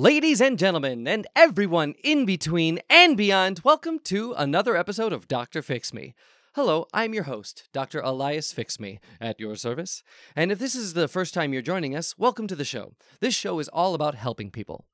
[0.00, 5.60] Ladies and gentlemen, and everyone in between and beyond, welcome to another episode of Dr.
[5.60, 6.14] Fix Me.
[6.54, 8.00] Hello, I'm your host, Dr.
[8.00, 10.02] Elias Fix Me, at your service.
[10.34, 12.94] And if this is the first time you're joining us, welcome to the show.
[13.20, 14.86] This show is all about helping people.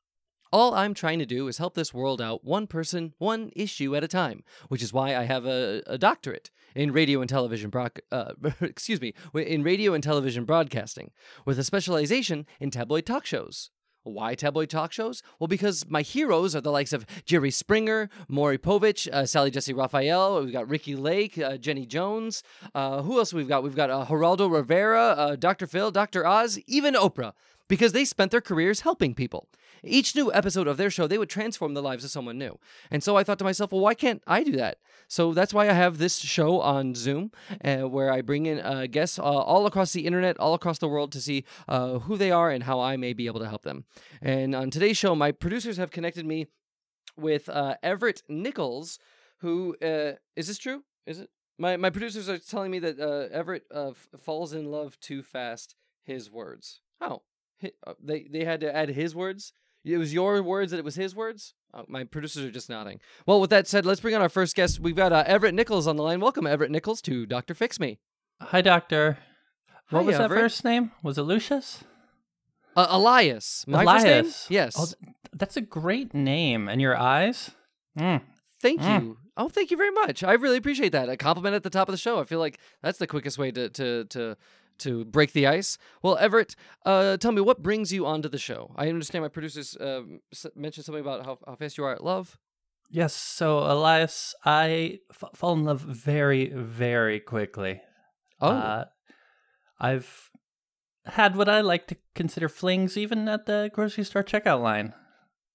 [0.52, 4.02] All I'm trying to do is help this world out one person, one issue at
[4.02, 7.92] a time, which is why I have a, a doctorate in radio and television broad,
[8.10, 11.12] uh, excuse me, in radio and television broadcasting,
[11.44, 13.70] with a specialization in tabloid talk shows.
[14.06, 15.22] Why tabloid talk shows?
[15.40, 19.72] Well, because my heroes are the likes of Jerry Springer, Maury Povich, uh, Sally Jessy
[19.72, 20.44] Raphael.
[20.44, 22.44] We've got Ricki Lake, uh, Jenny Jones.
[22.72, 23.64] Uh, who else we've got?
[23.64, 25.66] We've got uh, Geraldo Rivera, uh, Dr.
[25.66, 26.24] Phil, Dr.
[26.24, 27.32] Oz, even Oprah,
[27.68, 29.48] because they spent their careers helping people.
[29.88, 32.58] Each new episode of their show, they would transform the lives of someone new.
[32.90, 34.78] And so I thought to myself, well, why can't I do that?
[35.08, 37.30] So that's why I have this show on Zoom,
[37.64, 40.88] uh, where I bring in uh, guests uh, all across the internet, all across the
[40.88, 43.62] world to see uh, who they are and how I may be able to help
[43.62, 43.84] them.
[44.20, 46.46] And on today's show, my producers have connected me
[47.16, 48.98] with uh, Everett Nichols,
[49.38, 50.82] who uh, is this true?
[51.06, 51.30] Is it?
[51.58, 52.98] My my producers are telling me that
[53.32, 55.74] Everett f- falls in love too fast.
[56.04, 56.80] His words.
[57.00, 57.22] Oh,
[58.02, 59.52] they they had to add his words.
[59.86, 61.54] It was your words that it was his words.
[61.72, 62.98] Oh, my producers are just nodding.
[63.24, 64.80] Well, with that said, let's bring on our first guest.
[64.80, 66.20] We've got uh, Everett Nichols on the line.
[66.20, 67.98] Welcome, Everett Nichols, to Doctor Fix Me.
[68.40, 69.18] Hi, Doctor.
[69.90, 70.30] What Hi, was Everett.
[70.30, 70.90] that first name?
[71.02, 71.84] Was it Lucius?
[72.74, 73.64] Uh, Elias.
[73.68, 74.46] My Elias.
[74.50, 74.74] Yes.
[74.78, 76.68] Oh, th- that's a great name.
[76.68, 77.50] And your eyes?
[77.98, 78.22] Mm.
[78.60, 79.02] Thank Mm.
[79.02, 79.18] you.
[79.36, 80.24] Oh, thank you very much.
[80.24, 81.08] I really appreciate that.
[81.08, 82.18] A compliment at the top of the show.
[82.18, 84.36] I feel like that's the quickest way to to to
[84.78, 85.78] to break the ice.
[86.02, 88.72] Well, Everett, uh, tell me what brings you onto the show.
[88.76, 90.02] I understand my producers uh,
[90.54, 92.38] mentioned something about how, how fast you are at love.
[92.90, 93.14] Yes.
[93.14, 97.80] So, Elias, I f- fall in love very, very quickly.
[98.40, 98.84] Oh, Uh,
[99.80, 100.30] I've
[101.06, 104.94] had what I like to consider flings, even at the grocery store checkout line.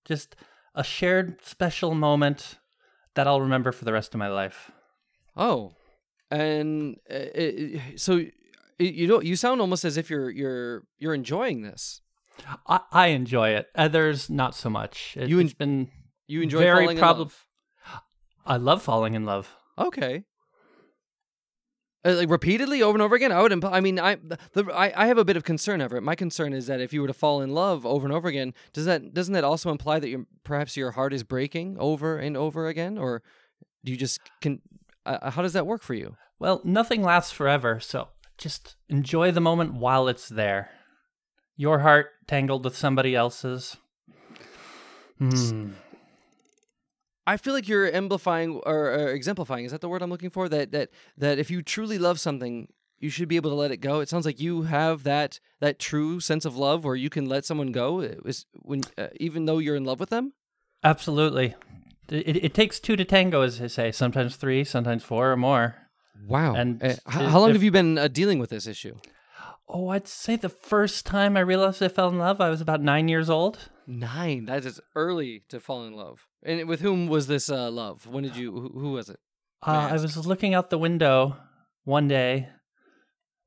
[0.05, 0.35] Just
[0.75, 2.59] a shared special moment
[3.15, 4.71] that I'll remember for the rest of my life.
[5.35, 5.73] oh,
[6.29, 8.21] and uh, uh, so
[8.83, 12.01] you know you sound almost as if you're you're you're enjoying this.
[12.67, 13.67] I, I enjoy it.
[13.75, 15.15] Others, not so much.
[15.17, 15.89] It, You en- has been
[16.27, 17.45] You enjoy Very falling probab- in love.
[18.45, 19.53] I love falling in love.
[19.77, 20.23] Okay.
[22.03, 23.51] Uh, like repeatedly over and over again, I would.
[23.51, 24.15] Imp- I mean, I
[24.53, 26.01] the I, I have a bit of concern over it.
[26.01, 28.55] My concern is that if you were to fall in love over and over again,
[28.73, 32.35] does that doesn't that also imply that your perhaps your heart is breaking over and
[32.35, 33.21] over again, or
[33.85, 34.61] do you just can?
[35.05, 36.15] Uh, how does that work for you?
[36.39, 38.07] Well, nothing lasts forever, so
[38.41, 40.71] just enjoy the moment while it's there.
[41.55, 43.77] Your heart tangled with somebody else's.
[45.19, 45.71] Hmm.
[47.27, 49.65] I feel like you're amplifying or, or exemplifying.
[49.65, 50.49] Is that the word I'm looking for?
[50.49, 52.67] That that that if you truly love something,
[52.99, 53.99] you should be able to let it go.
[53.99, 57.45] It sounds like you have that that true sense of love where you can let
[57.45, 60.33] someone go, It was when uh, even though you're in love with them.
[60.83, 61.53] Absolutely.
[62.09, 63.91] It, it takes two to tango, as they say.
[63.91, 65.75] Sometimes three, sometimes four or more.
[66.27, 66.55] Wow.
[66.55, 68.95] And Uh, if- how long if- have you been uh, dealing with this issue?
[69.67, 72.81] Oh, I'd say the first time I realized I fell in love, I was about
[72.81, 73.69] nine years old.
[73.87, 74.45] Nine.
[74.45, 76.27] That is early to fall in love.
[76.43, 78.05] And with whom was this uh, love?
[78.05, 78.51] When did you?
[78.51, 79.19] Who, who was it?
[79.65, 81.37] Uh, I was looking out the window
[81.85, 82.49] one day,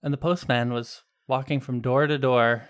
[0.03, 2.69] and the postman was walking from door to door.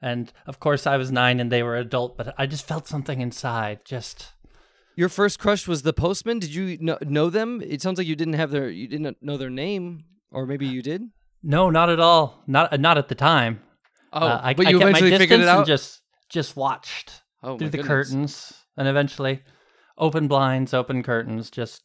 [0.00, 3.20] And of course, I was nine and they were adult, but I just felt something
[3.20, 3.80] inside.
[3.84, 4.32] Just
[4.96, 6.38] Your first crush was the postman.
[6.38, 7.62] Did you know, know them?
[7.64, 8.68] It sounds like you didn't have their.
[8.68, 11.02] You didn't know their name, or maybe you did.
[11.42, 12.42] no, not at all.
[12.46, 13.60] Not not at the time.
[14.12, 15.58] Oh, Uh, I, but I you kept eventually my figured it out.
[15.58, 17.88] and just just watched oh, through the goodness.
[17.88, 19.42] curtains, and eventually,
[19.96, 21.82] open blinds, open curtains, just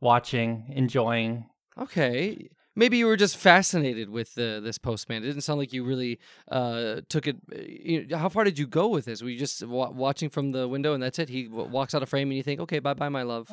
[0.00, 1.46] watching, enjoying.
[1.78, 2.48] Okay.
[2.78, 5.22] Maybe you were just fascinated with uh, this postman.
[5.22, 6.18] It didn't sound like you really
[6.50, 7.36] uh, took it.
[7.50, 9.22] uh, You how far did you go with this?
[9.22, 11.30] Were you just wa- watching from the window and that's it?
[11.30, 13.50] He w- walks out of frame and you think, okay, bye bye, my love.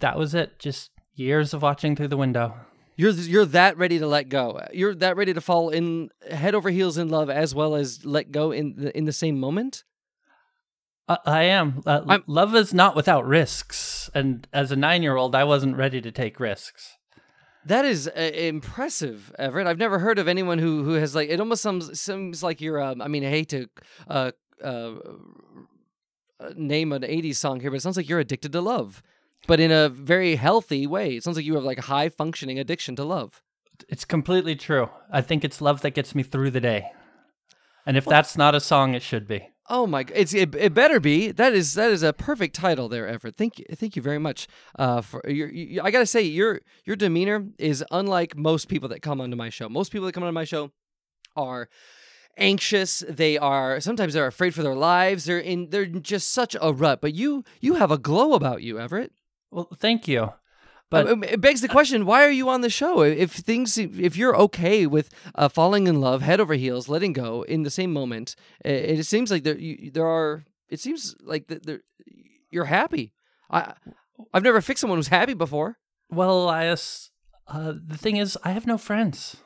[0.00, 0.58] That was it.
[0.58, 2.54] Just years of watching through the window.
[2.96, 4.60] You're you're that ready to let go.
[4.72, 8.32] You're that ready to fall in head over heels in love as well as let
[8.32, 9.84] go in the, in the same moment.
[11.08, 11.82] Uh, I am.
[11.86, 16.40] Uh, love is not without risks, and as a nine-year-old, I wasn't ready to take
[16.40, 16.95] risks.
[17.66, 19.66] That is uh, impressive, Everett.
[19.66, 21.28] I've never heard of anyone who who has like.
[21.28, 22.80] It almost seems seems like you're.
[22.80, 23.66] Um, I mean, I hate to
[24.06, 24.30] uh,
[24.62, 24.92] uh,
[26.38, 29.02] uh, name an '80s song here, but it sounds like you're addicted to love,
[29.48, 31.16] but in a very healthy way.
[31.16, 33.42] It sounds like you have like a high functioning addiction to love.
[33.88, 34.88] It's completely true.
[35.10, 36.92] I think it's love that gets me through the day,
[37.84, 39.50] and if that's not a song, it should be.
[39.68, 40.04] Oh my!
[40.14, 41.32] It's it, it better be.
[41.32, 43.36] That is that is a perfect title there, Everett.
[43.36, 44.46] Thank you, thank you very much.
[44.78, 49.02] Uh, for your, you, I gotta say your your demeanor is unlike most people that
[49.02, 49.68] come onto my show.
[49.68, 50.70] Most people that come onto my show
[51.34, 51.68] are
[52.36, 53.02] anxious.
[53.08, 55.24] They are sometimes they're afraid for their lives.
[55.24, 57.00] They're in they're in just such a rut.
[57.00, 59.12] But you you have a glow about you, Everett.
[59.50, 60.32] Well, thank you.
[60.88, 63.02] But it begs the question: Why are you on the show?
[63.02, 67.42] If things, if you're okay with uh, falling in love, head over heels, letting go
[67.42, 70.44] in the same moment, it, it seems like there you, there are.
[70.68, 71.80] It seems like that there,
[72.50, 73.12] you're happy.
[73.50, 73.74] I
[74.32, 75.78] I've never fixed someone who's happy before.
[76.08, 77.10] well, Elias,
[77.48, 79.36] uh, the thing is, I have no friends.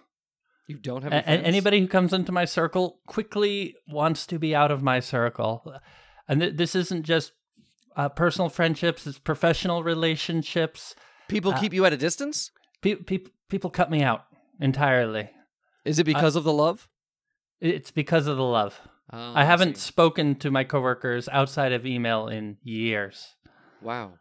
[0.68, 4.38] You don't have A- any a- anybody who comes into my circle quickly wants to
[4.38, 5.74] be out of my circle,
[6.28, 7.32] and th- this isn't just
[7.96, 10.94] uh, personal friendships; it's professional relationships.
[11.30, 12.50] People uh, keep you at a distance.
[12.82, 14.24] Pe- pe- people cut me out
[14.60, 15.30] entirely.
[15.84, 16.88] Is it because of the love?
[17.60, 18.78] It's because of the love.
[19.12, 19.82] Oh, I haven't see.
[19.82, 23.34] spoken to my coworkers outside of email in years.
[23.82, 24.14] Wow.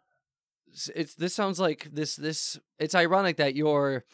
[0.96, 4.06] It's this sounds like this this it's ironic that your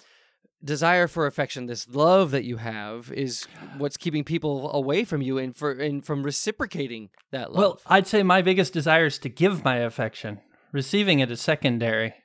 [0.63, 3.45] desire for affection, this love that you have is
[3.77, 7.59] what's keeping people away from you and for and from reciprocating that love.
[7.59, 10.39] Well, I'd say my biggest desire is to give my affection.
[10.71, 12.15] Receiving it is secondary.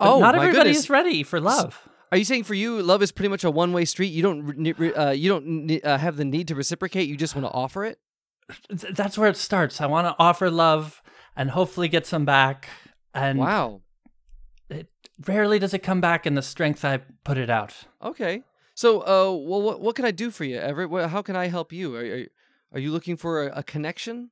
[0.00, 0.84] But oh, not my everybody goodness.
[0.84, 1.86] is ready for love.
[2.10, 4.08] Are you saying for you love is pretty much a one-way street?
[4.08, 7.36] You don't re- re- uh, you don't uh, have the need to reciprocate, you just
[7.36, 7.98] want to offer it?
[8.68, 9.80] That's where it starts.
[9.80, 11.02] I want to offer love
[11.36, 12.68] and hopefully get some back.
[13.14, 13.82] And wow.
[14.70, 14.88] it,
[15.26, 17.74] rarely does it come back in the strength I put it out.
[18.02, 18.42] Okay.
[18.74, 21.10] So, uh, well, what what can I do for you, Everett?
[21.10, 21.94] How can I help you?
[21.94, 22.26] Are are,
[22.72, 24.30] are you looking for a, a connection?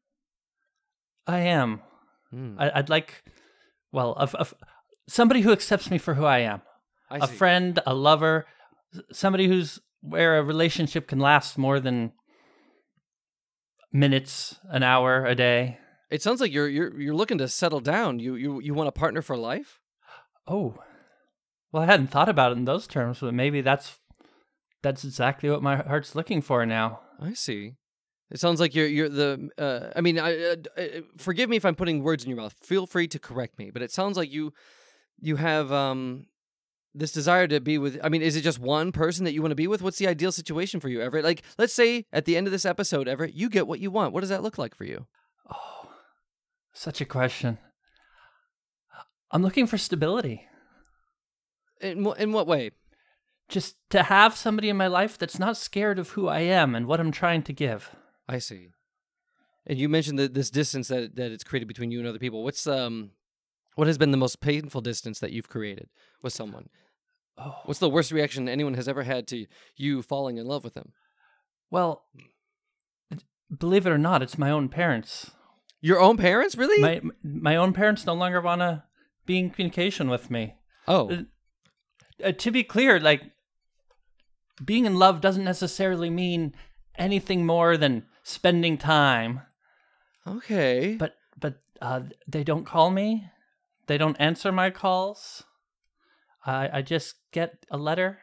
[1.26, 1.82] I am.
[2.30, 3.22] Hmm, I, I'd like,
[3.92, 4.46] well, a, a-
[5.08, 6.62] somebody who accepts me for who I am.
[7.10, 7.34] I a see.
[7.34, 8.46] friend, a lover,
[9.10, 12.12] somebody who's where a relationship can last more than
[13.92, 15.78] minutes, an hour, a day.
[16.10, 18.18] It sounds like you're you're you're looking to settle down.
[18.18, 19.80] You you you want a partner for life?
[20.46, 20.78] Oh,
[21.72, 23.98] well, I hadn't thought about it in those terms, but maybe that's
[24.82, 27.00] that's exactly what my heart's looking for now.
[27.20, 27.72] I see.
[28.30, 29.48] It sounds like you're you're the.
[29.58, 30.82] Uh, I mean, I, uh, uh,
[31.16, 32.54] forgive me if I'm putting words in your mouth.
[32.62, 34.52] Feel free to correct me, but it sounds like you
[35.20, 36.26] you have um
[36.94, 37.98] this desire to be with.
[38.02, 39.82] I mean, is it just one person that you want to be with?
[39.82, 41.24] What's the ideal situation for you, Everett?
[41.24, 44.12] Like, let's say at the end of this episode, Everett, you get what you want.
[44.12, 45.06] What does that look like for you?
[45.50, 45.90] Oh,
[46.72, 47.58] such a question.
[49.30, 50.44] I'm looking for stability.
[51.80, 52.70] In wh- in what way?
[53.48, 56.86] Just to have somebody in my life that's not scared of who I am and
[56.86, 57.94] what I'm trying to give.
[58.28, 58.68] I see.
[59.66, 62.42] And you mentioned that this distance that that it's created between you and other people.
[62.42, 63.10] What's um,
[63.78, 65.88] what has been the most painful distance that you've created
[66.20, 66.68] with someone?
[67.36, 69.46] Oh, What's the worst reaction anyone has ever had to
[69.76, 70.92] you falling in love with them?
[71.70, 72.02] well,
[73.56, 75.30] believe it or not, it's my own parents.
[75.80, 76.82] Your own parents, really?
[76.82, 78.82] My my own parents no longer want to
[79.26, 80.54] be in communication with me.
[80.88, 81.24] oh,
[82.24, 83.22] Uh, to be clear, like
[84.64, 86.52] being in love doesn't necessarily mean
[86.96, 89.42] anything more than spending time.
[90.26, 90.96] okay.
[90.98, 93.30] But but uh, they don't call me.
[93.88, 95.42] They don't answer my calls.
[96.46, 98.20] I I just get a letter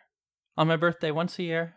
[0.57, 1.75] on my birthday once a year.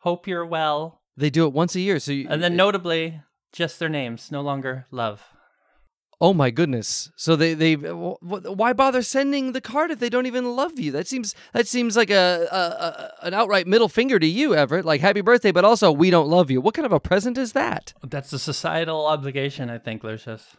[0.00, 3.20] Hope you're well, they do it once a year, so you, and then notably,
[3.52, 5.24] just their names, no longer love.
[6.20, 7.10] Oh my goodness!
[7.16, 10.78] So they they wh- wh- why bother sending the card if they don't even love
[10.78, 10.90] you?
[10.92, 14.84] That seems that seems like a, a, a an outright middle finger to you, Everett.
[14.84, 16.60] Like happy birthday, but also we don't love you.
[16.60, 17.94] What kind of a present is that?
[18.02, 20.56] That's a societal obligation, I think, Lucius.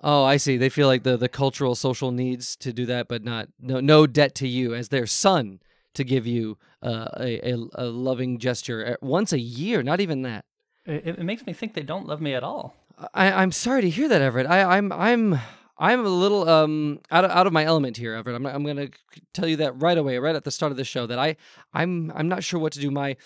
[0.00, 0.56] Oh, I see.
[0.56, 4.06] They feel like the the cultural social needs to do that, but not no no
[4.06, 5.60] debt to you as their son
[5.94, 9.82] to give you uh, a, a a loving gesture once a year.
[9.82, 10.44] Not even that.
[10.86, 12.76] It, it makes me think they don't love me at all.
[13.12, 14.46] I, I'm sorry to hear that, Everett.
[14.46, 15.38] I, I'm I'm
[15.76, 18.36] I'm a little um out of, out of my element here, Everett.
[18.36, 18.88] I'm I'm gonna
[19.32, 21.36] tell you that right away, right at the start of the show, that I
[21.72, 22.90] I'm I'm not sure what to do.
[22.90, 23.16] My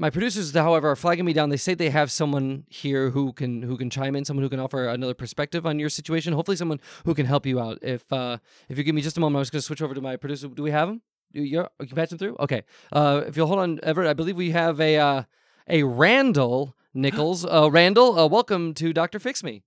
[0.00, 1.50] my producers, however, are flagging me down.
[1.50, 4.58] They say they have someone here who can who can chime in, someone who can
[4.58, 6.32] offer another perspective on your situation.
[6.32, 7.78] Hopefully, someone who can help you out.
[7.82, 8.38] If uh
[8.70, 10.48] if you give me just a moment, I was gonna switch over to my producer.
[10.48, 11.02] Do we have him?
[11.32, 12.36] Do You you you can patch him through?
[12.40, 12.62] Okay.
[12.90, 15.22] Uh, if you'll hold on, Everett, I believe we have a uh
[15.68, 17.44] a Randall Nichols.
[17.44, 19.62] Uh, Randall, uh, welcome to Doctor Fix Me.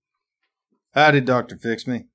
[0.94, 2.06] Howdy, Doctor Fix Me.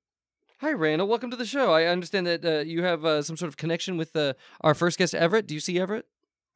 [0.60, 1.08] Hi, Randall.
[1.08, 1.72] Welcome to the show.
[1.72, 4.98] I understand that uh, you have uh, some sort of connection with uh, our first
[4.98, 5.46] guest, Everett.
[5.46, 6.04] Do you see Everett?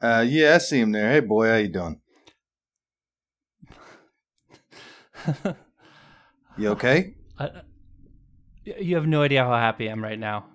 [0.05, 1.11] Uh, yeah, I see him there.
[1.11, 1.99] Hey, boy, how you doing?
[6.59, 7.15] You okay?
[8.65, 10.47] You have no idea how happy I am right now.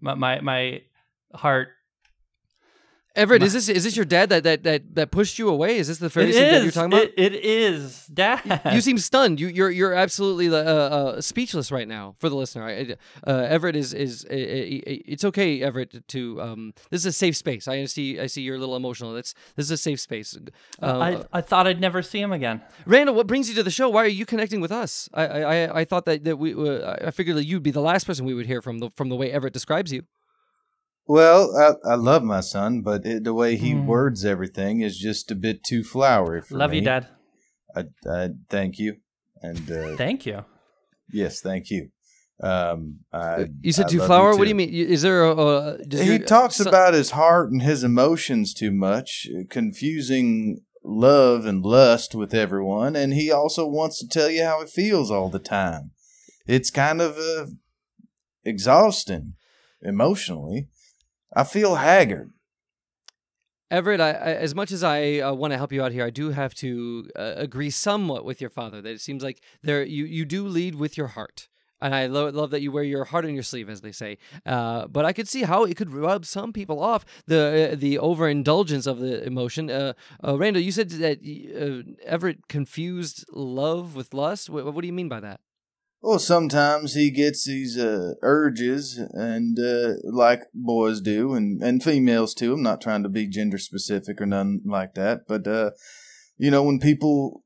[0.00, 0.80] My my, my
[1.34, 1.68] heart.
[3.18, 5.76] Everett, My- is this is this your dad that that that, that pushed you away?
[5.78, 7.02] Is this the very same dad you're talking about?
[7.02, 8.62] It, it is, Dad.
[8.72, 9.40] you seem stunned.
[9.40, 12.64] You, you're you're absolutely uh, uh, speechless right now for the listener.
[12.66, 12.96] I-
[13.26, 16.06] Uh, Everett is is uh, uh, it's okay, Everett.
[16.08, 17.66] To um, this is a safe space.
[17.68, 18.18] I see.
[18.20, 19.12] I see you're a little emotional.
[19.14, 20.38] That's this is a safe space.
[20.82, 20.98] Uh,
[21.32, 22.62] I, I thought I'd never see him again.
[22.86, 23.88] Randall, what brings you to the show?
[23.88, 25.08] Why are you connecting with us?
[25.12, 27.80] I I, I- I thought that, that we uh, I figured that you'd be the
[27.92, 30.02] last person we would hear from the from the way Everett describes you.
[31.08, 33.86] Well, I, I love my son, but it, the way he Mm.
[33.86, 36.76] words everything is just a bit too flowery for Love me.
[36.78, 37.08] you, Dad.
[37.74, 38.96] I, I thank you,
[39.42, 40.44] and uh, Thank you.
[41.10, 41.88] yes, thank you.
[42.42, 44.36] Um, I, You said I two flower.
[44.36, 44.68] What do you mean?
[44.72, 45.34] Is there a?
[45.34, 50.60] a does he your- talks so- about his heart and his emotions too much, confusing
[50.84, 55.10] love and lust with everyone, and he also wants to tell you how he feels
[55.10, 55.90] all the time.
[56.46, 57.46] It's kind of uh,
[58.44, 59.34] exhausting
[59.82, 60.68] emotionally.
[61.34, 62.32] I feel haggard.
[63.70, 66.10] Everett, I, I, as much as I uh, want to help you out here, I
[66.10, 70.06] do have to uh, agree somewhat with your father that it seems like there you,
[70.06, 71.48] you do lead with your heart.
[71.80, 74.18] And I lo- love that you wear your heart on your sleeve, as they say.
[74.44, 77.98] Uh, but I could see how it could rub some people off the uh, the
[77.98, 79.70] overindulgence of the emotion.
[79.70, 79.92] Uh,
[80.26, 84.50] uh, Randall, you said that Everett confused love with lust.
[84.50, 85.40] What do you mean by that?
[86.00, 92.34] Well, sometimes he gets these uh, urges, and uh, like boys do, and, and females
[92.34, 92.52] too.
[92.54, 95.70] I'm not trying to be gender specific or none like that, but uh,
[96.36, 97.42] you know, when people,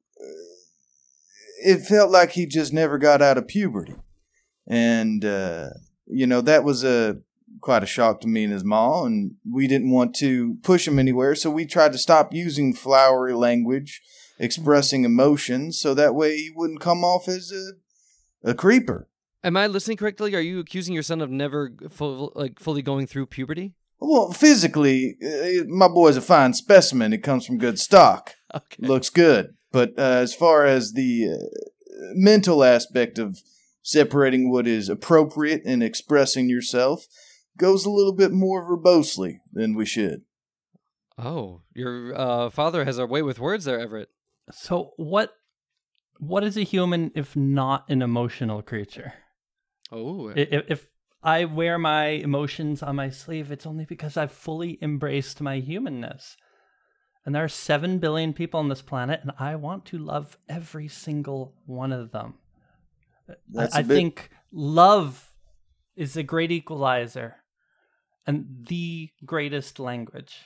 [1.65, 3.95] it felt like he just never got out of puberty,
[4.67, 5.71] and uh,
[6.07, 7.17] you know that was a
[7.63, 10.99] quite a shock to me and his mom, and we didn't want to push him
[10.99, 14.03] anywhere, so we tried to stop using flowery language,
[14.39, 17.82] expressing emotions, so that way he wouldn't come off as a
[18.45, 19.09] a creeper.
[19.45, 20.35] Am I listening correctly?
[20.35, 23.75] Are you accusing your son of never full, like fully going through puberty?
[23.99, 27.13] Well, physically, uh, my boy's a fine specimen.
[27.13, 28.35] It comes from good stock.
[28.55, 28.87] Okay.
[28.87, 29.55] Looks good.
[29.71, 31.63] But uh, as far as the uh,
[32.13, 33.41] mental aspect of
[33.83, 37.07] separating what is appropriate and expressing yourself,
[37.57, 40.25] goes a little bit more verbosely than we should.
[41.17, 44.11] Oh, your uh, father has a way with words there, Everett.
[44.51, 45.33] So what?
[46.23, 49.13] What is a human if not an emotional creature?
[49.91, 50.87] Oh, If, if
[51.21, 56.37] I wear my emotions on my sleeve, it's only because I've fully embraced my humanness.
[57.27, 60.87] And there are seven billion people on this planet, and I want to love every
[60.87, 62.35] single one of them.
[63.29, 65.33] I- That's I, a bit- think love
[65.97, 67.35] is a great equalizer
[68.29, 70.37] and the greatest language.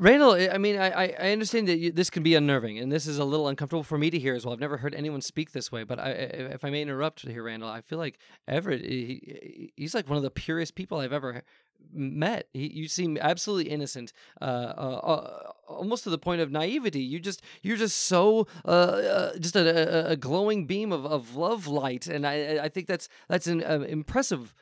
[0.00, 3.18] Randall, I mean, I, I understand that you, this can be unnerving, and this is
[3.18, 4.52] a little uncomfortable for me to hear as well.
[4.52, 7.68] I've never heard anyone speak this way, but I, if I may interrupt here, Randall,
[7.68, 11.42] I feel like Everett, he, he's like one of the purest people I've ever
[11.92, 12.46] met.
[12.52, 17.00] He, you seem absolutely innocent, uh, uh, uh, almost to the point of naivety.
[17.00, 21.34] You just, you're just so, uh, uh, just a, a, a glowing beam of, of
[21.34, 24.54] love light, and I, I think that's that's an uh, impressive.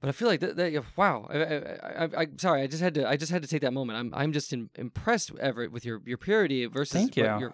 [0.00, 1.26] But I feel like that, that wow.
[1.30, 3.08] I, I, I, I, sorry, I just had to.
[3.08, 3.98] I just had to take that moment.
[3.98, 6.92] I'm, I'm just in, impressed, Everett, with your, your purity versus.
[6.92, 7.52] Thank what you.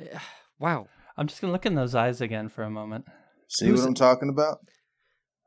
[0.00, 0.20] Your,
[0.58, 0.88] wow.
[1.16, 3.04] I'm just gonna look in those eyes again for a moment.
[3.48, 4.58] See Who's- what I'm talking about?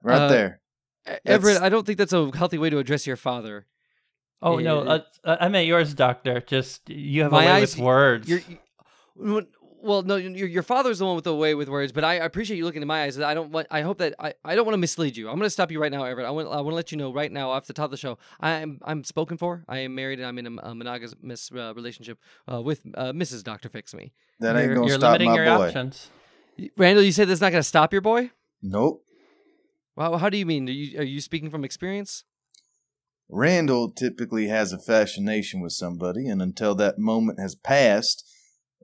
[0.03, 0.61] Right Uh, there.
[1.09, 3.65] E- Everett, I don't think that's a healthy way to address your father.
[4.41, 6.39] Oh no, Eh, uh, I meant yours, Doctor.
[6.45, 8.29] Just you have My a way eyes- with words.
[8.29, 9.47] You're, you-
[9.81, 12.57] well, no, your, your father's the one with the way with words, but I appreciate
[12.57, 13.19] you looking in my eyes.
[13.19, 13.67] I don't want.
[13.69, 15.29] I hope that I, I don't want to mislead you.
[15.29, 16.25] I'm going to stop you right now, Everett.
[16.25, 16.47] I want.
[16.47, 18.79] I want to let you know right now, off the top of the show, I'm
[18.83, 19.63] I'm spoken for.
[19.67, 22.19] I am married and I'm in a, a monogamous uh, relationship
[22.51, 23.43] uh, with uh, Mrs.
[23.43, 24.13] Doctor Fix Me.
[24.39, 25.67] That ain't you're, gonna stop limiting my your boy.
[25.67, 26.09] options.
[26.75, 28.31] Randall, you said that's not going to stop your boy.
[28.61, 29.03] Nope.
[29.95, 30.67] Wow, how do you mean?
[30.67, 32.23] Are you, are you speaking from experience?
[33.29, 38.23] Randall typically has a fascination with somebody, and until that moment has passed,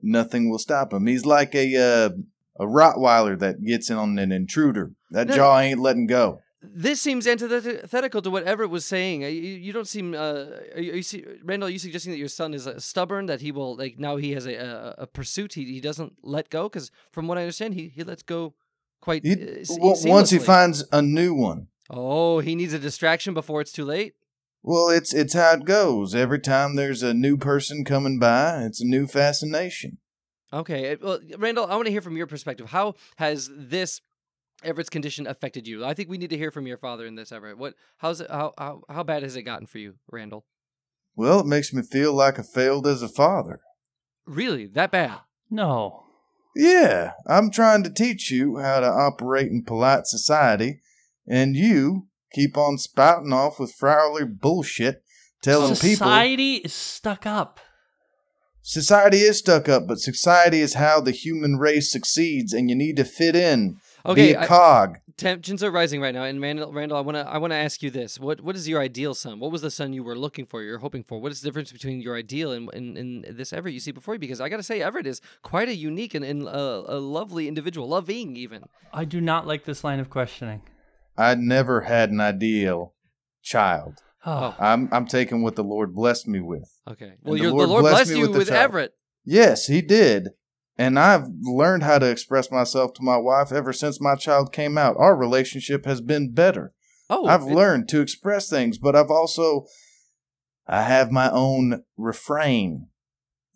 [0.04, 1.06] nothing will stop him.
[1.06, 2.10] He's like a uh,
[2.60, 4.92] a Rottweiler that gets in on an intruder.
[5.10, 5.34] That No.
[5.36, 6.40] jaw ain't letting go.
[6.66, 9.22] This seems antithetical to what Everett was saying.
[9.22, 11.68] Uh, You, you don't seem, uh, are you, are you see, Randall.
[11.68, 13.26] Are you suggesting that your son is uh, stubborn?
[13.26, 15.54] That he will like now he has a a, a pursuit.
[15.54, 18.54] He, he doesn't let go because from what I understand, he, he lets go
[19.02, 19.64] quite He, uh,
[20.06, 24.14] once he finds a new one, Oh, he needs a distraction before it's too late.
[24.66, 26.14] Well, it's it's how it goes.
[26.14, 29.98] Every time there's a new person coming by, it's a new fascination.
[30.54, 32.70] Okay, uh, well, Randall, I want to hear from your perspective.
[32.70, 34.00] How has this
[34.62, 35.84] Everett's condition affected you?
[35.84, 37.58] I think we need to hear from your father in this, Everett.
[37.58, 37.74] What?
[37.98, 38.30] How's it?
[38.30, 40.46] How how, how bad has it gotten for you, Randall?
[41.14, 43.60] Well, it makes me feel like I failed as a father.
[44.24, 45.18] Really, that bad?
[45.50, 46.04] No.
[46.56, 50.80] Yeah, I'm trying to teach you how to operate in polite society,
[51.28, 55.02] and you keep on spouting off with flowery bullshit,
[55.42, 57.60] telling people Society is stuck up.
[58.62, 62.96] society is stuck up, but society is how the human race succeeds, and you need
[62.96, 63.76] to fit in.
[64.06, 64.98] Okay, be a I- cog.
[65.16, 67.82] tensions are rising right now, and Randall, Randall, I want to, I want to ask
[67.82, 69.38] you this: what, what is your ideal son?
[69.40, 70.62] What was the son you were looking for?
[70.62, 71.20] You're hoping for?
[71.20, 74.14] What is the difference between your ideal and, and, and this Everett you see before
[74.14, 74.18] you?
[74.20, 77.48] Because I got to say, Everett is quite a unique and, and uh, a lovely
[77.48, 78.64] individual, loving even.
[78.92, 80.60] I do not like this line of questioning.
[81.16, 82.94] I never had an ideal
[83.42, 84.00] child.
[84.26, 86.70] Oh, I'm I'm taking what the Lord blessed me with.
[86.88, 88.50] Okay, well, the you're, Lord the Lord blessed blessed you with with.
[88.50, 88.92] Everett.
[89.24, 90.30] Yes, He did.
[90.76, 94.76] And I've learned how to express myself to my wife ever since my child came
[94.76, 94.96] out.
[94.98, 96.72] Our relationship has been better.
[97.08, 99.66] Oh, I've it- learned to express things, but I've also
[100.66, 102.88] I have my own refrain,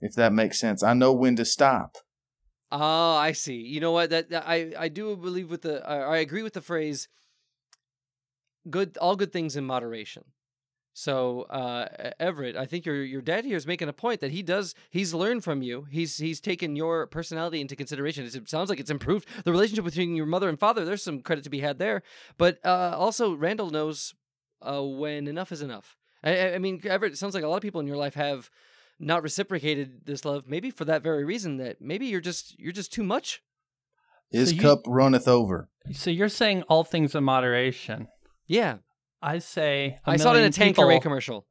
[0.01, 0.83] if that makes sense.
[0.83, 1.97] I know when to stop.
[2.71, 3.57] Oh, I see.
[3.57, 4.11] You know what?
[4.11, 7.09] That, that- I I do believe with the I, I agree with the phrase.
[8.71, 10.25] Good, all good things in moderation.
[10.95, 11.87] So uh,
[12.19, 14.75] Everett, I think your your dad here is making a point that he does.
[14.91, 15.87] He's learned from you.
[15.91, 18.27] He's he's taken your personality into consideration.
[18.27, 20.85] It sounds like it's improved the relationship between your mother and father.
[20.85, 22.03] There's some credit to be had there.
[22.37, 24.13] But uh, also, Randall knows
[24.61, 25.97] uh, when enough is enough.
[26.25, 28.15] I- I, I mean, Everett, it sounds like a lot of people in your life
[28.15, 28.51] have
[28.99, 30.49] not reciprocated this love.
[30.49, 33.41] Maybe for that very reason that maybe you're just you're just too much.
[34.33, 35.69] His So you- cup runneth over.
[35.93, 38.09] so you're saying all things in moderation.
[38.49, 38.79] Yeah,
[39.23, 41.47] I say I saw it in a Tanqueray commercial.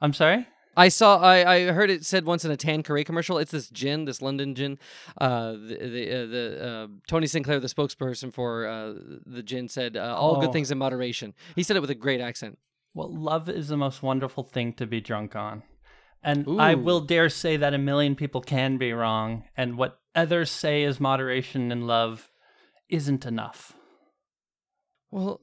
[0.00, 0.46] I'm sorry.
[0.78, 1.18] I saw.
[1.20, 3.38] I, I heard it said once in a Tanqueray commercial.
[3.38, 4.78] It's this gin, this London gin.
[5.18, 8.92] Uh, the the, uh, the uh, Tony Sinclair, the spokesperson for uh,
[9.24, 10.52] the gin, said uh, all good Oh.
[10.52, 11.32] things in moderation.
[11.54, 12.58] He said it with a great accent.
[12.92, 15.62] Well, love is the most wonderful thing to be drunk on.
[16.22, 20.50] And I will dare say that a million people can be wrong, and what others
[20.50, 22.30] say is moderation and love
[22.88, 23.72] isn't enough.
[25.10, 25.40] Well,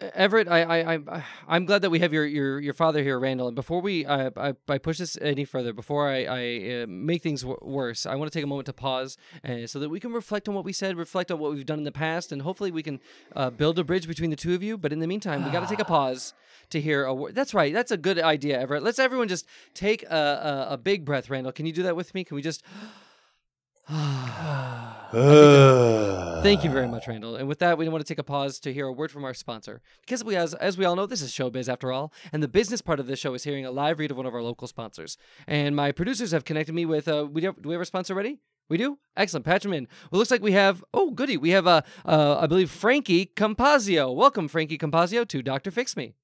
[0.00, 3.46] Everett, I, I, I, I'm glad that we have your, your, your father here, Randall.
[3.46, 7.22] And before we, I, I, I push this any further, before I, I uh, make
[7.22, 9.16] things w- worse, I want to take a moment to pause,
[9.48, 11.78] uh, so that we can reflect on what we said, reflect on what we've done
[11.78, 12.98] in the past, and hopefully we can
[13.36, 14.76] uh, build a bridge between the two of you.
[14.76, 16.34] But in the meantime, we got to take a pause
[16.70, 17.36] to hear a word.
[17.36, 17.72] That's right.
[17.72, 18.82] That's a good idea, Everett.
[18.82, 21.52] Let's everyone just take a, a, a big breath, Randall.
[21.52, 22.24] Can you do that with me?
[22.24, 22.64] Can we just?
[25.14, 27.36] Thank you very much, Randall.
[27.36, 29.34] And with that, we want to take a pause to hear a word from our
[29.34, 29.80] sponsor.
[30.00, 32.82] Because we, as, as we all know, this is showbiz after all, and the business
[32.82, 35.16] part of this show is hearing a live read of one of our local sponsors.
[35.46, 37.06] And my producers have connected me with.
[37.06, 38.40] Uh, we do, do we have a sponsor ready?
[38.68, 38.98] We do.
[39.16, 39.44] Excellent.
[39.44, 39.86] Patch him in.
[40.10, 40.82] Well, looks like we have.
[40.92, 41.36] Oh, goody.
[41.36, 44.14] We have, uh, uh, I believe, Frankie Compazio.
[44.14, 46.14] Welcome, Frankie Compazio, to Doctor Fix Me.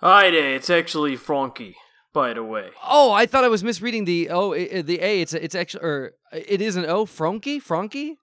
[0.00, 1.76] Hi there, it's actually Frankie,
[2.12, 2.70] by the way.
[2.86, 5.20] Oh, I thought I was misreading the oh the A.
[5.22, 7.06] It's it's actually or it is an O.
[7.06, 7.58] Frankie.
[7.58, 8.16] Frankie.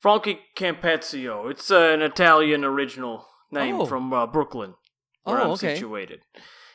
[0.00, 1.50] Frankie Campazio.
[1.50, 3.86] It's uh, an Italian original name Oh.
[3.86, 4.74] from uh, Brooklyn,
[5.24, 5.74] where Oh, I'm okay.
[5.74, 6.20] situated.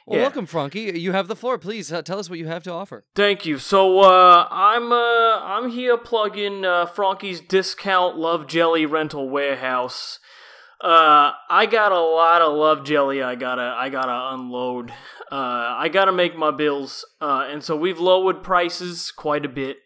[0.05, 0.25] Well, Yeah.
[0.25, 0.99] welcome, Frankie.
[0.99, 1.57] You have the floor.
[1.57, 3.05] Please uh, tell us what you have to offer.
[3.15, 3.57] Thank you.
[3.57, 10.19] So uh, I'm uh, I'm here plugging uh, Frankie's Discount Love Jelly Rental Warehouse.
[10.81, 13.23] Uh, I got a lot of love jelly.
[13.23, 14.93] I gotta I gotta unload.
[15.31, 15.35] Uh,
[15.77, 17.05] I gotta make my bills.
[17.19, 19.77] Uh, and so we've lowered prices quite a bit.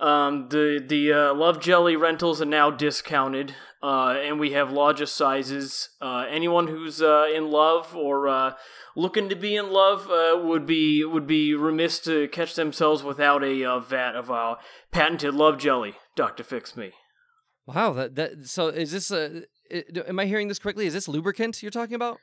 [0.00, 5.06] Um, the the uh, love jelly rentals are now discounted, uh, and we have larger
[5.06, 5.88] sizes.
[6.00, 8.52] Uh, anyone who's uh, in love or uh,
[8.94, 13.42] looking to be in love uh, would be would be remiss to catch themselves without
[13.42, 14.58] a vat of our
[14.92, 15.94] patented love jelly.
[16.14, 16.92] Doctor Fix Me.
[17.66, 19.42] Wow, that that so is this i-
[20.06, 20.86] am I hearing this correctly?
[20.86, 22.20] Is this lubricant you're talking about?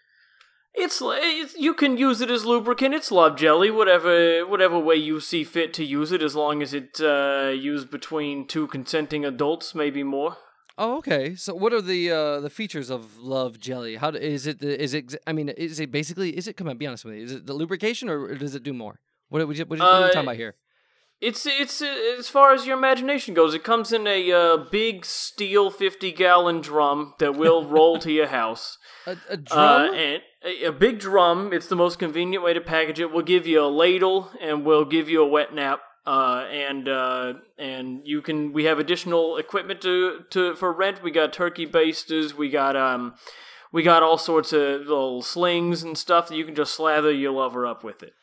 [0.77, 2.93] It's, it's you can use it as lubricant.
[2.93, 6.73] It's love jelly, whatever whatever way you see fit to use it, as long as
[6.73, 10.37] it's uh, used between two consenting adults, maybe more.
[10.77, 11.35] Oh, okay.
[11.35, 13.95] So what are the uh, the features of Love Jelly?
[13.95, 14.59] How do, is it?
[14.59, 15.15] The, is it?
[15.25, 16.35] I mean, is it basically?
[16.37, 16.57] Is it?
[16.57, 17.21] Come on, be honest with me.
[17.21, 18.99] Is it the lubrication or does it do more?
[19.29, 19.47] What?
[19.47, 20.55] What, what are we Uh, talking about here?
[21.21, 23.53] It's it's uh, as far as your imagination goes.
[23.53, 28.27] It comes in a uh, big steel fifty gallon drum that will roll to your
[28.27, 28.77] house.
[29.07, 29.93] A, a Uh, drum?
[29.95, 31.51] and a, big drum.
[31.53, 33.11] It's the most convenient way to package it.
[33.11, 35.81] We'll give you a ladle and we'll give you a wet nap.
[36.05, 38.53] Uh, and uh, and you can.
[38.53, 41.01] We have additional equipment to, to for rent.
[41.01, 42.35] We got turkey basters.
[42.35, 43.15] We got um,
[43.71, 47.31] we got all sorts of little slings and stuff that you can just slather your
[47.31, 48.13] lover up with it.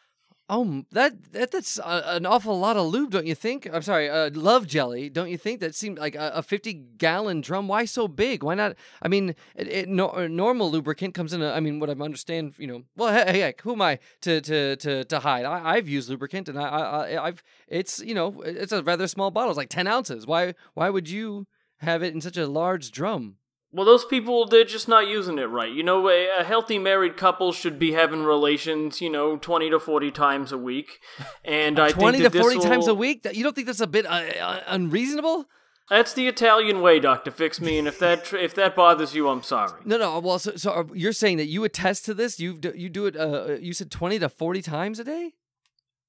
[0.52, 3.66] Oh, that, that that's a, an awful lot of lube, don't you think?
[3.72, 5.60] I'm sorry, uh, Love Jelly, don't you think?
[5.60, 7.68] That seemed like a, a 50 gallon drum.
[7.68, 8.42] Why so big?
[8.42, 8.76] Why not?
[9.00, 11.42] I mean, it, it, no, normal lubricant comes in.
[11.42, 12.82] A, I mean, what I understand, you know.
[12.96, 15.44] Well, he- heck, who am I to to to, to hide?
[15.46, 19.30] I, I've used lubricant, and I I- I've it's you know it's a rather small
[19.30, 19.50] bottle.
[19.50, 20.26] It's like 10 ounces.
[20.26, 21.46] Why why would you
[21.78, 23.36] have it in such a large drum?
[23.74, 25.72] Well, those people, they're just not using it right.
[25.72, 29.80] You know, a, a healthy married couple should be having relations, you know, 20 to
[29.80, 31.00] 40 times a week.
[31.42, 33.22] And I Twenty think to forty this times a week.
[33.22, 35.46] That- You don't think that's a bit uh, uh, unreasonable?
[35.88, 39.28] That's the Italian way, Doctor Fix Me, and if that tr- if that bothers you,
[39.28, 39.72] I'm sorry.
[39.84, 40.20] No, no.
[40.20, 42.38] Well, so, so you're saying that you attest to this?
[42.40, 43.16] You do, you do it?
[43.16, 45.32] Uh, you said twenty to forty times a day.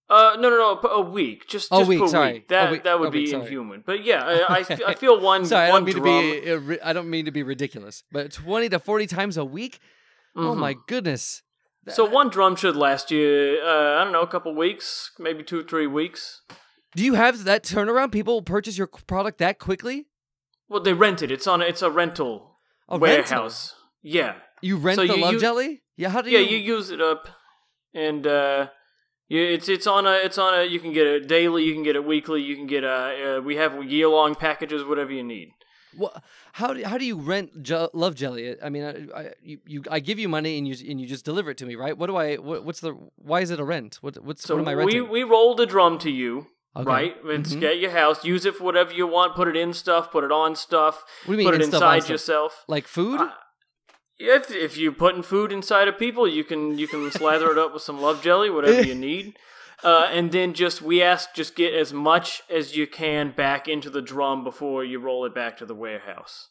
[0.10, 2.34] Uh, no, no, no, a week, just A just week, per sorry.
[2.34, 2.48] week.
[2.50, 3.44] That week, that would a be sorry.
[3.46, 3.84] inhuman.
[3.86, 6.06] But yeah, I I feel one Sorry, I don't mean drum.
[6.06, 6.82] to be.
[6.82, 9.80] I don't mean to be ridiculous, but twenty to forty times a week.
[10.36, 10.58] Oh Mhm.
[10.58, 11.42] my goodness.
[11.90, 15.60] So one drum should last you, uh, I don't know, a couple weeks, maybe two,
[15.60, 16.42] or three weeks.
[16.96, 18.12] Do you have that turnaround?
[18.12, 20.08] People purchase your product that quickly?
[20.70, 21.30] Well, they rent it.
[21.32, 21.62] It's on.
[21.62, 23.00] A, it's a rental A rental?
[23.00, 23.76] warehouse.
[24.02, 25.82] Yeah, You rent So the you- love you- jelly?
[25.98, 26.10] Yeah.
[26.10, 26.40] How do yeah.
[26.40, 26.58] you?
[26.58, 27.28] You use it up,
[27.94, 28.68] and uh,
[29.40, 30.64] it's it's on a it's on a.
[30.64, 31.64] You can get it daily.
[31.64, 32.42] You can get it weekly.
[32.42, 33.38] You can get a.
[33.38, 34.84] Uh, we have year long packages.
[34.84, 35.52] Whatever you need.
[35.98, 36.20] Wha-
[36.54, 38.56] how do how do you rent je- love jelly?
[38.62, 41.24] I mean, I, I you, you I give you money and you and you just
[41.26, 41.98] deliver it to me, right?
[41.98, 42.36] What do I?
[42.36, 42.92] What, what's the?
[43.16, 43.98] Why is it a rent?
[44.02, 45.10] What what's So what am I we renting?
[45.10, 46.48] we roll the drum to you.
[46.76, 46.90] Okay.
[46.90, 47.60] Right, it's Mhm.
[47.60, 48.26] get your house.
[48.26, 49.36] Use it for whatever you want.
[49.36, 50.12] Put it in stuff.
[50.12, 51.04] Put it on stuff.
[51.26, 52.66] What do you mean put it on inside yourself.
[52.68, 53.20] Like food?
[53.22, 53.30] Uh,
[54.20, 57.74] If if you're putting food inside of people, you can you can slather it up
[57.74, 59.38] with some love jelly, whatever you need,
[59.84, 63.90] uh, and then just we ask just get as much as you can back into
[63.90, 66.50] the drum before you roll it back to the warehouse.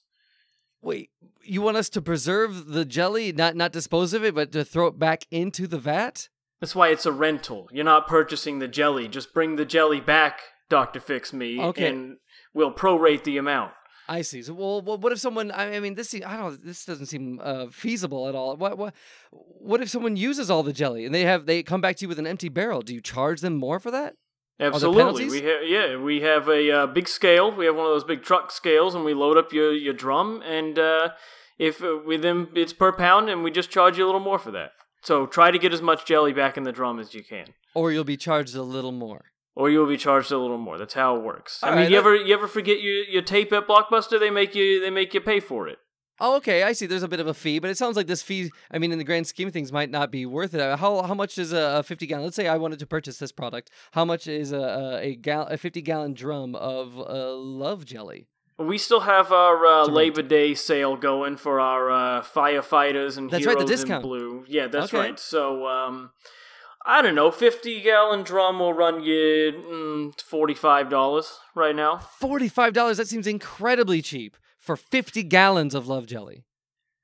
[0.82, 1.10] Wait,
[1.44, 4.88] you want us to preserve the jelly, not not dispose of it, but to throw
[4.88, 6.28] it back into the vat?
[6.60, 7.68] That's why it's a rental.
[7.72, 9.06] You're not purchasing the jelly.
[9.08, 11.88] Just bring the jelly back, Doctor Fix Me, Okay.
[11.88, 12.16] and
[12.54, 13.72] we'll prorate the amount.
[14.08, 14.42] I see.
[14.42, 15.50] So, well, what if someone?
[15.50, 16.64] I I mean, this I don't.
[16.64, 18.56] This doesn't seem uh, feasible at all.
[18.56, 18.94] What what
[19.30, 22.08] what if someone uses all the jelly and they have they come back to you
[22.08, 22.82] with an empty barrel?
[22.82, 24.14] Do you charge them more for that?
[24.60, 27.54] Absolutely, we have yeah, we have a uh, big scale.
[27.54, 30.42] We have one of those big truck scales, and we load up your your drum.
[30.44, 31.10] And uh,
[31.58, 34.38] if uh, with them, it's per pound, and we just charge you a little more
[34.38, 34.72] for that.
[35.02, 37.90] So try to get as much jelly back in the drum as you can, Or
[37.90, 39.32] you'll be charged a little more.
[39.54, 40.78] Or you'll be charged a little more.
[40.78, 41.60] That's how it works.
[41.62, 44.18] I mean, right, you that- ever you ever forget your your tape at Blockbuster?
[44.18, 45.78] They make you they make you pay for it.
[46.20, 46.62] Oh, okay.
[46.62, 46.86] I see.
[46.86, 48.52] There's a bit of a fee, but it sounds like this fee.
[48.70, 50.60] I mean, in the grand scheme of things, might not be worth it.
[50.60, 52.24] Uh, How how much is a, a 50 gallon?
[52.24, 53.70] Let's say I wanted to purchase this product.
[53.92, 58.28] How much is a a, a, gal, a 50 gallon drum of uh, love jelly?
[58.58, 59.96] We still have our uh, It's a rent.
[59.96, 64.04] Labor Day sale going for our uh, firefighters and That's right, heroes the discount.
[64.04, 64.44] in blue.
[64.46, 64.98] Yeah, that's Okay.
[64.98, 65.18] right.
[65.18, 66.10] So, um,
[66.84, 69.52] I don't know, fifty gallon drum will run you
[70.14, 71.98] mm, forty five dollars right now.
[71.98, 72.96] Forty five dollars.
[72.96, 76.44] That seems incredibly cheap for 50 gallons of love jelly.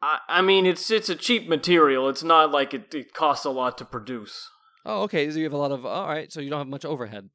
[0.00, 2.08] I, I mean, it's it's a cheap material.
[2.08, 4.48] It's not like it, it costs a lot to produce.
[4.84, 5.28] Oh, okay.
[5.30, 5.84] So you have a lot of.
[5.84, 6.32] All right.
[6.32, 7.30] So you don't have much overhead.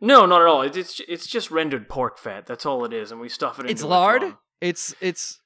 [0.00, 0.62] No, not at all.
[0.62, 2.46] It's it's just rendered pork fat.
[2.46, 4.36] That's all it is, and we stuff it into It's lard.
[4.60, 5.38] It's it's It-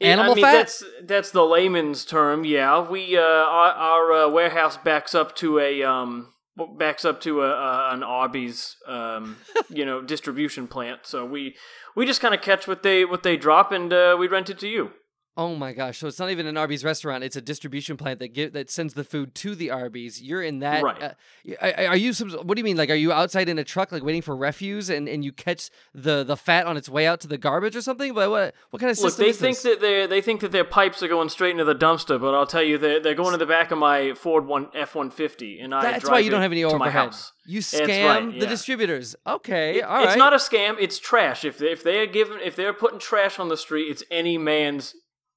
[0.00, 0.52] Animal I mean, fat?
[0.52, 2.44] That's that's the layman's term.
[2.44, 6.32] Yeah, we uh, our, our uh, warehouse backs up to a um
[6.76, 9.36] backs up to a, a an Arby's um
[9.68, 11.00] you know distribution plant.
[11.04, 11.54] So we
[11.94, 14.58] we just kind of catch what they what they drop and uh, we rent it
[14.60, 14.90] to you.
[15.36, 15.98] Oh my gosh!
[15.98, 18.94] So it's not even an Arby's restaurant; it's a distribution plant that give that sends
[18.94, 20.22] the food to the Arby's.
[20.22, 20.82] You're in that.
[20.84, 21.02] Right.
[21.02, 22.30] Uh, are, you some?
[22.30, 22.76] What do you mean?
[22.76, 25.70] Like, are you outside in a truck, like waiting for refuse, and, and you catch
[25.92, 28.14] the, the fat on its way out to the garbage or something?
[28.14, 29.62] But what what kind of Look, system they is think this?
[29.64, 32.46] that they they think that their pipes are going straight into the dumpster, but I'll
[32.46, 35.58] tell you they're they're going to the back of my Ford one F one fifty,
[35.58, 36.92] and I That's drive why you don't have any overhead.
[36.92, 37.32] house.
[37.44, 39.16] You scam right, the distributors.
[39.26, 40.06] Okay, It- all right.
[40.06, 40.76] it's not a scam.
[40.78, 41.44] It's trash.
[41.44, 44.38] If they, if they are given if they're putting trash on the street, it's any
[44.38, 44.94] man's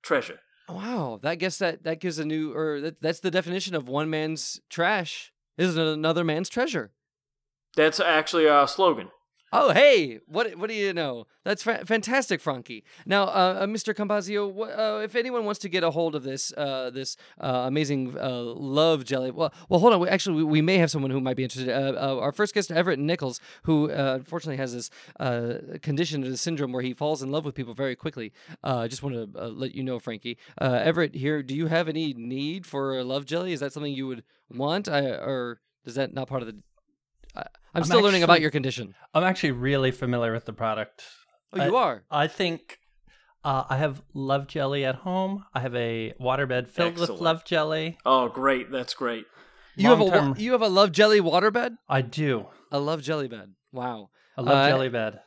[0.07, 0.39] treasure.
[0.69, 4.09] Wow, that guess that that gives a new or that, that's the definition of one
[4.09, 6.91] man's trash is another man's treasure.
[7.75, 9.09] That's actually our slogan.
[9.53, 11.25] Oh, hey, what what do you know?
[11.45, 12.83] That's fa- fantastic, Frankie.
[13.05, 13.93] Now, uh, uh, Mr.
[13.95, 17.63] Cambazio, wh- uh, if anyone wants to get a hold of this uh, this uh,
[17.65, 20.01] amazing uh, love jelly, well, well, hold on.
[20.01, 21.69] We, actually, we, we may have someone who might be interested.
[21.71, 24.89] Our first guest, Everett Nichols, who unfortunately has this
[25.81, 28.33] condition, this syndrome where he falls in love with people very quickly.
[28.63, 30.38] I just want to let you know, Frankie.
[30.60, 33.53] Everett, here, do you have any need for a love jelly?
[33.53, 36.57] Is that something you would want, I, or is that not part of the?
[37.77, 38.95] I, I'm, I'm still learning about your condition.
[39.13, 41.03] I'm actually really familiar with the product.
[41.53, 42.03] Oh, you are.
[42.09, 42.79] I think
[43.43, 45.45] uh, I have love jelly at home.
[45.53, 47.11] I have a waterbed filled Excellent.
[47.13, 47.97] with love jelly.
[48.05, 48.71] Oh, great!
[48.71, 49.25] That's great.
[49.75, 51.77] You have a you have a love jelly waterbed?
[51.87, 52.47] I do.
[52.71, 53.53] A love jelly bed.
[53.71, 54.09] Wow.
[54.35, 55.19] A love Uh, jelly bed.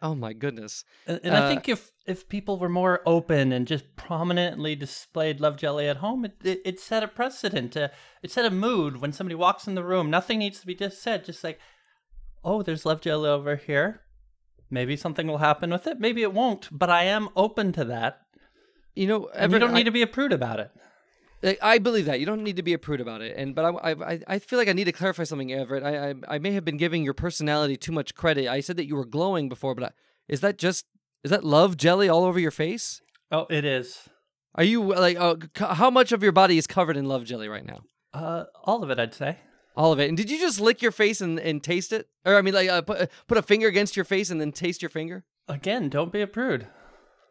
[0.00, 0.84] Oh my goodness.
[1.08, 5.40] And, and uh, I think if if people were more open and just prominently displayed
[5.40, 7.76] love jelly at home, it, it, it set a precedent.
[7.76, 7.88] Uh,
[8.22, 10.08] it set a mood when somebody walks in the room.
[10.10, 11.24] Nothing needs to be just said.
[11.24, 11.58] Just like,
[12.48, 14.00] oh, there's love jelly over here.
[14.70, 15.98] Maybe something will happen with it.
[16.00, 16.68] Maybe it won't.
[16.70, 18.20] But I am open to that.
[18.94, 20.70] you know, Everett, you don't I- need to be a prude about it.
[21.62, 23.92] I believe that you don't need to be a prude about it, and but I,
[24.12, 25.84] I, I feel like I need to clarify something, Everett.
[25.84, 28.48] I, I, I may have been giving your personality too much credit.
[28.48, 29.90] I said that you were glowing before, but I,
[30.28, 30.86] is that just
[31.22, 33.00] is that love jelly all over your face?
[33.30, 34.08] Oh, it is.
[34.56, 35.36] Are you like uh,
[35.76, 37.82] how much of your body is covered in love jelly right now?
[38.12, 39.38] Uh, all of it, I'd say.
[39.76, 40.08] All of it.
[40.08, 42.68] And did you just lick your face and, and taste it, or I mean, like
[42.68, 45.24] uh, put put a finger against your face and then taste your finger?
[45.46, 46.66] Again, don't be a prude.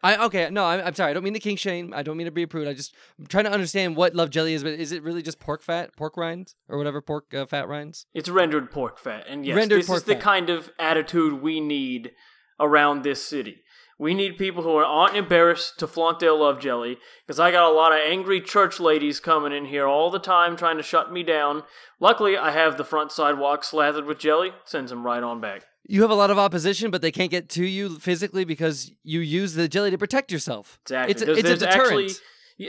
[0.02, 1.10] I okay, no, I'm, I'm sorry.
[1.10, 1.92] I don't mean to kink shame.
[1.94, 2.68] I don't mean to be a prude.
[2.68, 4.62] I just I'm trying to understand what love jelly is.
[4.62, 8.06] But is it really just pork fat, pork rinds, or whatever pork uh, fat rinds?
[8.14, 10.22] It's rendered pork fat, and yes, Rendered this pork is the fat.
[10.22, 12.12] kind of attitude we need
[12.60, 13.62] around this city.
[13.98, 17.70] We need people who are aren't embarrassed to flaunt their love jelly, because I got
[17.70, 21.12] a lot of angry church ladies coming in here all the time trying to shut
[21.12, 21.64] me down.
[21.98, 25.64] Luckily, I have the front sidewalk slathered with jelly, sends them right on back.
[25.84, 29.20] You have a lot of opposition, but they can't get to you physically because you
[29.20, 30.78] use the jelly to protect yourself.
[30.84, 31.10] Exactly.
[31.10, 32.14] It's a, there's, it's there's a deterrent, actually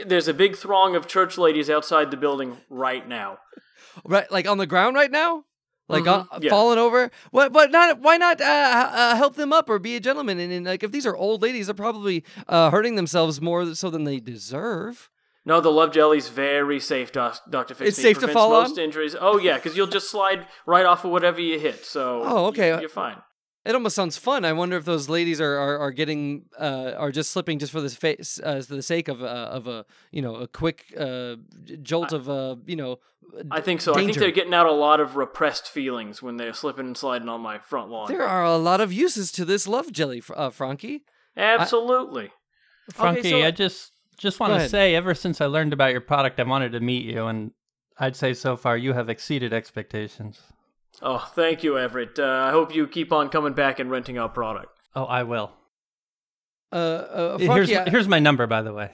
[0.06, 3.38] there's a big throng of church ladies outside the building right now.
[4.04, 4.30] right?
[4.30, 5.44] Like on the ground right now,
[5.90, 6.50] like Mhm, uh, yeah.
[6.50, 7.10] falling over.
[7.30, 7.52] What?
[7.52, 8.00] But not?
[8.00, 10.38] Why not uh, uh, help them up or be a gentleman?
[10.38, 13.90] And, and like if these are old ladies, they're probably uh, hurting themselves more so
[13.90, 15.10] than they deserve.
[15.46, 17.88] No, the love jelly's very safe, Doc- Doctor Fix.
[17.88, 18.02] It's Me.
[18.02, 18.84] safe to Prevents fall most on?
[18.84, 19.16] injuries.
[19.18, 21.84] Oh yeah, because you'll just slide right off of whatever you hit.
[21.84, 22.78] So Oh, okay.
[22.78, 23.16] you're fine.
[23.64, 24.46] It almost sounds fun.
[24.46, 27.80] I wonder if those ladies are are, are getting uh, are just slipping just for
[27.80, 31.36] the face uh, for the sake of uh, of a you know a quick uh,
[31.82, 32.98] jolt of uh, you know.
[33.50, 33.94] I think so.
[33.94, 37.28] I think they're getting out a lot of repressed feelings when they're slipping and sliding
[37.28, 38.08] on my front lawn.
[38.08, 41.04] There are a lot of uses to this love jelly, uh, Frankie.
[41.36, 42.30] Absolutely.
[42.92, 46.40] Frankie, so- I just just want to say, ever since I learned about your product,
[46.40, 47.52] I wanted to meet you, and
[47.98, 50.40] I'd say so far you have exceeded expectations.
[51.02, 52.18] Oh, thank you, Everett.
[52.18, 54.72] Uh, I hope you keep on coming back and renting our product.
[54.94, 55.52] Oh, I will.
[56.72, 58.90] Uh, uh, Here's Frankie, my, I- here's my number, by the way.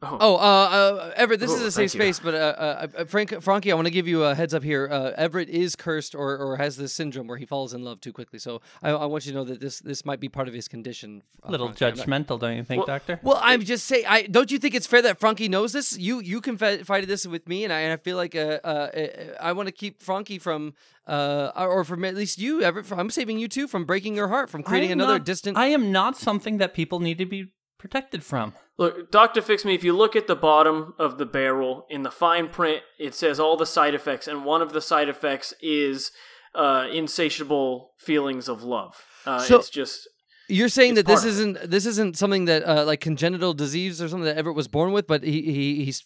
[0.00, 2.12] Oh, uh, uh, Everett, this is Oh, a safe thank you.
[2.12, 4.62] space, but uh, uh, uh, Frank, Frankie, I want to give you a heads up
[4.62, 4.88] here.
[4.88, 8.12] Uh, Everett is cursed or, or has this syndrome where he falls in love too
[8.12, 8.38] quickly.
[8.38, 10.68] So I, I want you to know that this this might be part of his
[10.68, 11.22] condition.
[11.42, 11.84] A little Frankie.
[11.84, 13.18] I'm not- judgmental, don't you think, Well- Doctor?
[13.24, 14.04] Well, I'm just saying.
[14.06, 15.98] I don't you think it's fair that Frankie knows this?
[15.98, 19.06] You you confided this with me, and I, and I feel like uh, uh, uh,
[19.40, 20.74] I want to keep Frankie from,
[21.08, 22.92] uh, or from at least you, Everett.
[22.92, 25.56] I'm saving you too from breaking your heart, from creating another not- distant.
[25.58, 28.54] I am not something that people need to be protected from.
[28.76, 29.74] Look, Doctor Fix Me.
[29.74, 33.40] If you look at the bottom of the barrel in the fine print, it says
[33.40, 36.12] all the side effects, and one of the side effects is
[36.54, 39.04] uh, insatiable feelings of love.
[39.26, 40.08] Uh, So- it's just
[40.48, 41.32] You're saying It's that this part of it.
[41.32, 44.92] isn't this isn't something that uh, like congenital disease or something that Everett was born
[44.92, 46.04] with, but he he he's.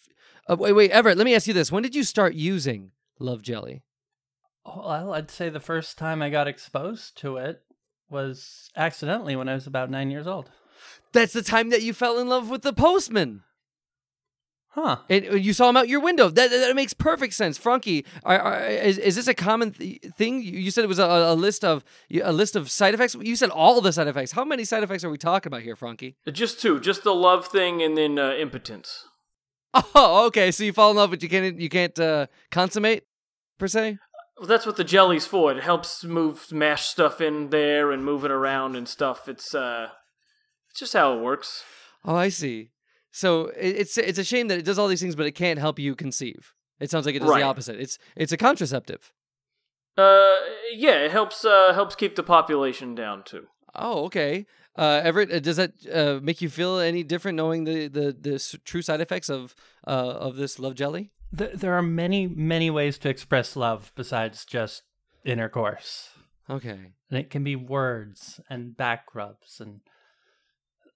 [0.49, 1.17] Uh, wait, wait, Everett.
[1.17, 3.83] Let me ask you this: When did you start using Love Jelly?
[4.65, 7.61] Oh, Well, I'd say the first time I got exposed to it
[8.09, 10.49] was accidentally when I was about nine years old.
[11.13, 13.43] That's the time that you fell in love with the postman.
[14.73, 14.97] Huh.
[15.07, 16.29] And uh, you saw him out your window.
[16.29, 18.05] That, that, that makes perfect sense, Frankie.
[18.23, 20.41] Are, are, is, is this a common th- thing?
[20.41, 23.13] You you said it was a, a list of a list of side effects.
[23.13, 24.31] You said all the side effects.
[24.31, 26.15] How many side effects are we talking about here, Frankie?
[26.31, 29.05] just two, just the love thing, and then uh, impotence.
[29.95, 30.51] Oh, okay.
[30.51, 33.03] So you fall in love, but you can't you can't uh, consummate
[33.59, 33.99] per se.
[34.37, 35.51] Well, that's what the jelly's for.
[35.51, 39.29] It helps move mash stuff in there and move it around and stuff.
[39.29, 39.89] It's uh,
[40.73, 41.63] it's just how it works.
[42.03, 42.71] Oh, I see.
[43.11, 45.59] So it, it's it's a shame that it does all these things, but it can't
[45.59, 46.53] help you conceive.
[46.79, 47.41] It sounds like it does Right.
[47.41, 47.79] the opposite.
[47.79, 49.13] It's it's a contraceptive.
[49.95, 50.35] Uh,
[50.73, 53.47] yeah, it helps uh helps keep the population down too.
[53.75, 54.45] Oh, okay.
[54.75, 58.33] Uh, Everett, uh, does that uh, make you feel any different knowing the the, the
[58.35, 59.53] s- true side effects of
[59.87, 59.91] uh,
[60.27, 61.11] of this love jelly?
[61.31, 64.81] There, there are many, many ways to express love besides just
[65.25, 66.09] intercourse.
[66.49, 66.79] Okay.
[67.09, 69.81] And it can be words and back rubs and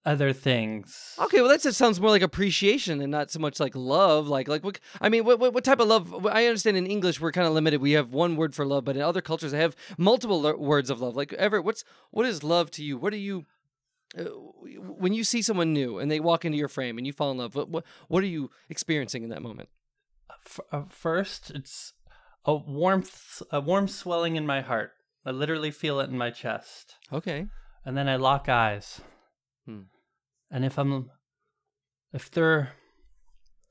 [0.07, 1.15] other things.
[1.19, 4.27] Okay, well that just sounds more like appreciation and not so much like love.
[4.27, 6.25] Like like what I mean, what what, what type of love?
[6.25, 7.81] I understand in English we're kind of limited.
[7.81, 10.89] We have one word for love, but in other cultures they have multiple le- words
[10.89, 11.15] of love.
[11.15, 12.97] Like Everett, what's what is love to you?
[12.97, 13.45] What do you
[14.17, 14.23] uh,
[15.03, 17.37] when you see someone new and they walk into your frame and you fall in
[17.37, 17.53] love?
[17.55, 19.69] What what, what are you experiencing in that moment?
[20.45, 21.93] F- uh, first, it's
[22.45, 24.91] a warmth, a warm swelling in my heart.
[25.25, 26.95] I literally feel it in my chest.
[27.11, 27.47] Okay.
[27.85, 29.01] and then I lock eyes.
[29.65, 29.81] Hmm.
[30.49, 31.09] And if I'm,
[32.13, 32.73] if they're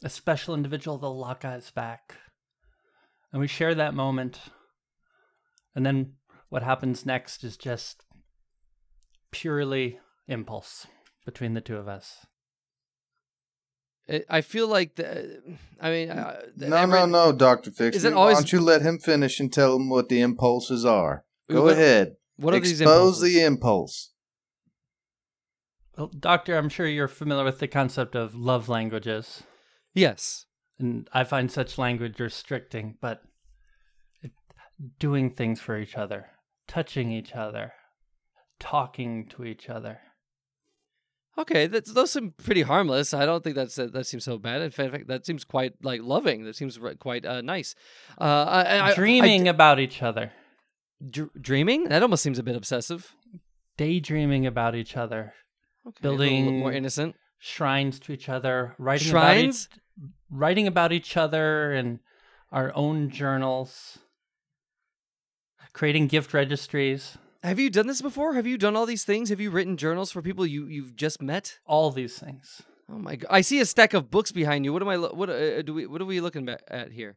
[0.04, 2.16] a special individual, they'll lock eyes back,
[3.32, 4.38] and we share that moment.
[5.74, 6.14] And then
[6.48, 8.04] what happens next is just
[9.30, 10.86] purely impulse
[11.24, 12.26] between the two of us.
[14.08, 15.42] I- I feel like the.
[15.80, 17.96] I mean, uh, the No, no, Everett- no, Doctor Fix.
[17.96, 18.10] Is Me.
[18.10, 21.24] it always- Why don't you let him finish and tell him what the impulses are?
[21.50, 22.16] Go What- ahead.
[22.36, 23.22] What are these Expose impulses?
[23.34, 24.12] the impulse.
[25.96, 29.42] Well, Doctor, I'm sure you're familiar with the concept of love languages.
[29.94, 30.44] Yes.
[30.78, 33.22] And I find such language restricting, but
[34.22, 34.32] it,
[34.98, 36.26] doing things for each other,
[36.68, 37.72] touching each other,
[38.60, 40.00] talking to each other.
[41.38, 43.14] Okay, that's, those seem pretty harmless.
[43.14, 44.62] I don't think that's that seems so bad.
[44.62, 46.44] In fact, that seems quite like loving.
[46.44, 47.74] That seems quite uh, nice.
[48.18, 50.32] Uh, I, I, Dreaming I, about each other,
[51.10, 51.84] dr- dreaming.
[51.84, 53.14] That almost seems a bit obsessive.
[53.76, 55.34] daydreaming about each other,
[55.86, 57.14] Okay, Building- more innocent.
[57.38, 59.66] shrines to each other, writing Shrines?
[59.66, 62.00] about each, writing about each other and
[62.50, 63.98] our own journals,
[65.72, 68.34] creating gift registries, Have you done this before?
[68.34, 69.28] Have you done all these things?
[69.28, 71.58] Have you written journals for people you you've just met?
[71.66, 72.62] all these things.
[72.88, 73.28] Oh my god!
[73.30, 74.72] I see a stack of books behind you.
[74.72, 74.96] What am I?
[74.96, 75.86] What uh, do we?
[75.86, 77.16] What are we looking at here?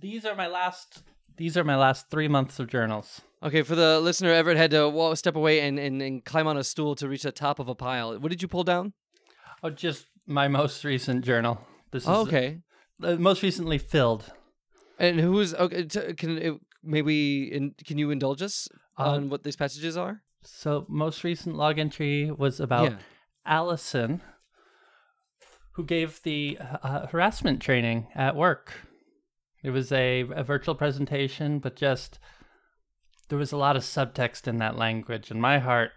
[0.00, 1.02] These are my last.
[1.38, 3.20] These are my last three months of journals.
[3.42, 6.56] Okay, for the listener, Everett had to wa- step away and, and, and climb on
[6.56, 8.18] a stool to reach the top of a pile.
[8.18, 8.92] What did you pull down?
[9.62, 11.60] Oh, just my most recent journal.
[11.92, 12.58] This is Oh, okay.
[13.02, 14.32] uh, most recently filled.
[14.98, 15.84] And who's okay?
[15.84, 20.22] T- can it, maybe in, can you indulge us Uh, on what these passages are?
[20.42, 22.98] So most recent log entry was about Yeah.
[23.46, 24.20] Allison,
[25.72, 28.87] who gave the uh, harassment training at work.
[29.68, 32.18] It was a, a virtual presentation, but just
[33.28, 35.92] there was a lot of subtext in that language, and my heart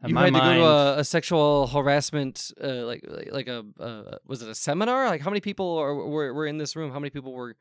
[0.00, 0.60] and you my had to mind.
[0.60, 5.08] go to a, a sexual harassment, uh, like like, a uh, was it a seminar?
[5.08, 6.92] Like how many people are, were were in this room?
[6.92, 7.56] How many people were?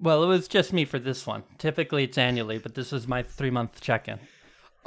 [0.00, 1.42] well, it was just me for this one.
[1.58, 4.18] Typically, it's annually, but this was my three month check in.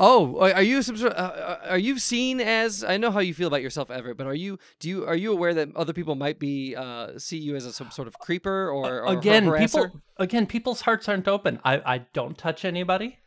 [0.02, 1.14] Oh, are you some sort?
[1.14, 2.86] Uh, are you seen as?
[2.86, 4.58] I know how you feel about yourself, Everett, but are you?
[4.80, 7.74] Do you are you aware that other people might be uh, see you as a,
[7.74, 9.60] some sort of creeper or, or again harasser?
[9.60, 13.20] people again people's hearts aren't open i i don't touch anybody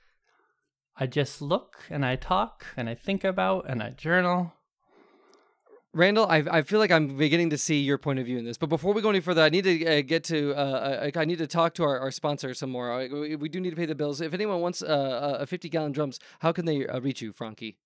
[0.97, 4.53] i just look and i talk and i think about and i journal
[5.95, 8.57] Randall, I, I feel like I'm beginning to see your point of view in this.
[8.57, 11.25] But before we go any further, I need to uh, get to uh, I, I
[11.27, 12.91] need to talk to our, our sponsor some more.
[12.91, 14.23] I, we, we do need to pay the bills.
[14.23, 17.77] If anyone wants uh, a 50 gallon drums, how can they uh, reach you, Frankie?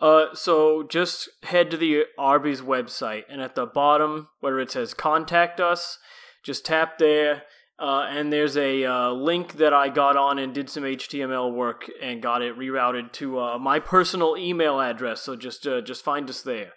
[0.00, 4.94] Uh, so just head to the Arby's website, and at the bottom where it says
[4.94, 5.98] "Contact Us,"
[6.42, 7.42] just tap there,
[7.78, 11.90] uh, and there's a uh, link that I got on and did some HTML work
[12.00, 15.22] and got it rerouted to uh, my personal email address.
[15.22, 16.72] So just uh, just find us there.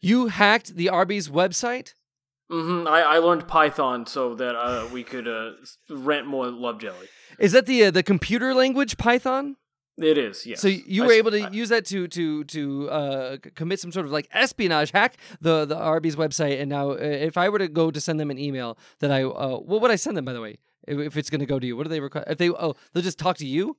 [0.00, 1.94] You hacked the Arby's website?
[2.50, 5.52] hmm I, I learned Python so that uh, we could uh,
[5.88, 7.06] rent more Love Jelly.
[7.38, 9.56] Is that the uh, the computer language Python?
[9.98, 10.60] It is, yes.
[10.60, 13.92] So you were s- able to I- use that to to to uh, commit some
[13.92, 17.58] sort of like espionage, hack the the Arby's website, and now uh, if I were
[17.58, 20.24] to go to send them an email that I uh, what would I send them
[20.24, 20.58] by the way?
[20.88, 22.24] If, if it's going to go to you, what do they require?
[22.26, 23.76] If they oh they'll just talk to you.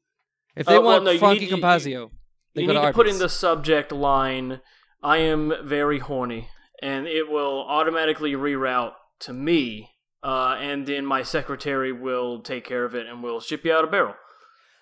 [0.55, 2.11] If they Uh, well, want no, you Frankie need- you- Compazio,
[2.55, 4.61] they you go need to to put in the subject line
[5.03, 6.49] i am very horny
[6.81, 9.89] and it will automatically reroute to me
[10.23, 13.83] uh, and then my secretary will take care of it and we'll ship you out
[13.83, 14.15] a barrel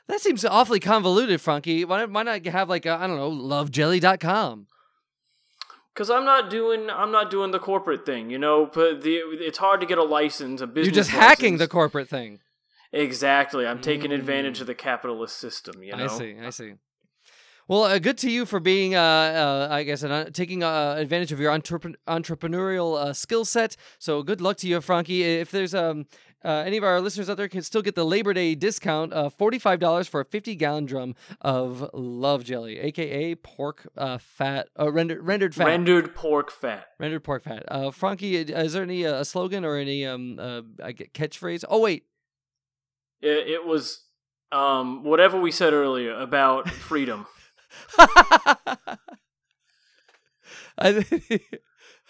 [0.10, 1.86] That seems awfully convoluted, Frankie.
[1.86, 4.68] Why not, why not have like I I don't know, lovejelly.com?
[5.94, 9.16] because i'm not doing i'm not doing the corporate thing you know but the,
[9.48, 12.40] it's hard to get a license a business You're just hacking the corporate thing.
[12.94, 14.16] exactly i'm taking Mm.
[14.16, 16.36] advantage of the capitalist system you know I see.
[16.42, 16.74] I see.
[17.70, 20.96] Well, uh, good to you for being, uh, uh, I guess, an, uh, taking uh,
[20.98, 23.76] advantage of your entrepren- entrepreneurial uh, skill set.
[24.00, 25.22] So good luck to you, Frankie.
[25.22, 26.08] If there's um,
[26.44, 29.30] uh, any of our listeners out there can still get the Labor Day discount, uh,
[29.30, 35.24] forty-five dollars for a fifty-gallon drum of Love Jelly, aka pork uh, fat, uh, rendered
[35.24, 37.62] rendered fat, rendered pork fat rendered pork fat.
[37.68, 40.62] Uh, Frankie, is there any uh, slogan or any um, uh,
[41.14, 41.64] catchphrase?
[41.70, 42.06] Oh wait,
[43.22, 44.06] it, it was
[44.52, 47.28] um, whatever we said earlier about freedom
[50.78, 51.04] I,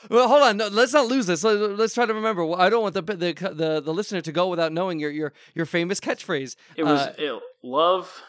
[0.09, 0.57] well, hold on.
[0.57, 1.43] No, let's not lose this.
[1.43, 2.45] Let, us try to remember.
[2.45, 5.33] Well, I don't want the, the the the listener to go without knowing your your
[5.55, 6.55] your famous catchphrase.
[6.75, 8.23] It was Uh, it, love.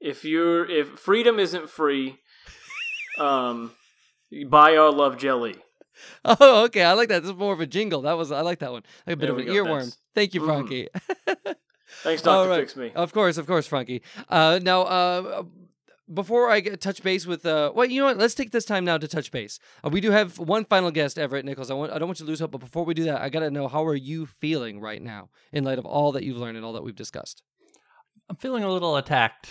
[0.00, 2.18] If you're if freedom isn't free,
[3.18, 3.72] um,
[4.48, 5.56] buy our love jelly.
[6.24, 6.82] Oh, okay.
[6.82, 7.20] I like that.
[7.20, 8.00] This is more of a jingle.
[8.02, 8.84] That was I like that one.
[9.06, 9.52] Like a bit There of an go.
[9.52, 9.80] earworm.
[9.80, 10.46] That's- Thank you, Mhm.
[10.46, 10.88] Frankie.
[12.02, 12.60] Thanks, All Doctor right.
[12.60, 12.90] Fix Me.
[12.94, 14.00] Of course, of course, Frankie.
[14.26, 15.42] Uh, now, uh,
[16.12, 18.18] before I get touch base with, uh, well, you know what?
[18.18, 19.58] Let's take this time now to touch base.
[19.84, 21.70] Uh, we do have one final guest, Everett Nichols.
[21.70, 23.28] I want, I don't want you to lose hope, but before we do that, I
[23.28, 26.56] gotta know how are you feeling right now in light of all that you've learned
[26.56, 27.42] and all that we've discussed.
[28.28, 29.48] i'm feeling a little attacked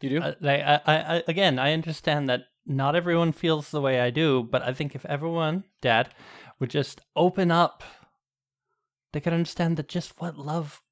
[0.00, 0.20] You do?
[0.20, 4.42] Uh, I, I, I, again, I understand that not everyone feels the way I do,
[4.42, 6.10] but I think if everyone, Dad,
[6.58, 7.82] would just open up,
[9.12, 10.82] they could understand that just what love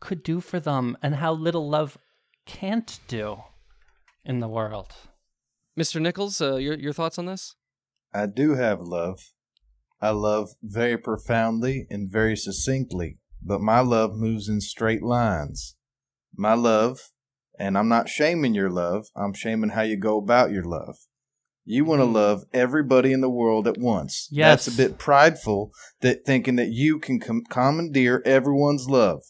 [0.00, 1.98] could do for them and how little love
[2.46, 3.42] can't do
[4.26, 4.92] in the world.
[5.78, 6.00] Mr.
[6.00, 7.54] Nichols, uh, your your thoughts on this?
[8.12, 9.20] I do have love.
[10.00, 15.76] I love very profoundly and very succinctly, but my love moves in straight lines.
[16.36, 17.12] My love,
[17.58, 20.96] and I'm not shaming your love, I'm shaming how you go about your love.
[21.64, 24.28] You want to love everybody in the world at once.
[24.30, 24.66] Yes.
[24.66, 29.22] That's a bit prideful that thinking that you can com- commandeer everyone's love.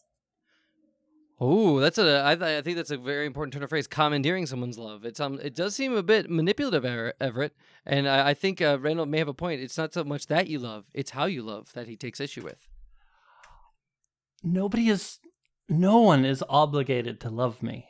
[1.39, 2.23] Oh, that's a.
[2.25, 3.87] I, th- I think that's a very important turn of phrase.
[3.87, 5.05] Commandeering someone's love.
[5.05, 5.39] It's um.
[5.43, 9.29] It does seem a bit manipulative, Everett, and I, I think uh, Randall may have
[9.29, 9.61] a point.
[9.61, 12.43] It's not so much that you love; it's how you love that he takes issue
[12.43, 12.67] with.
[14.43, 15.19] Nobody is,
[15.69, 17.87] no one is obligated to love me,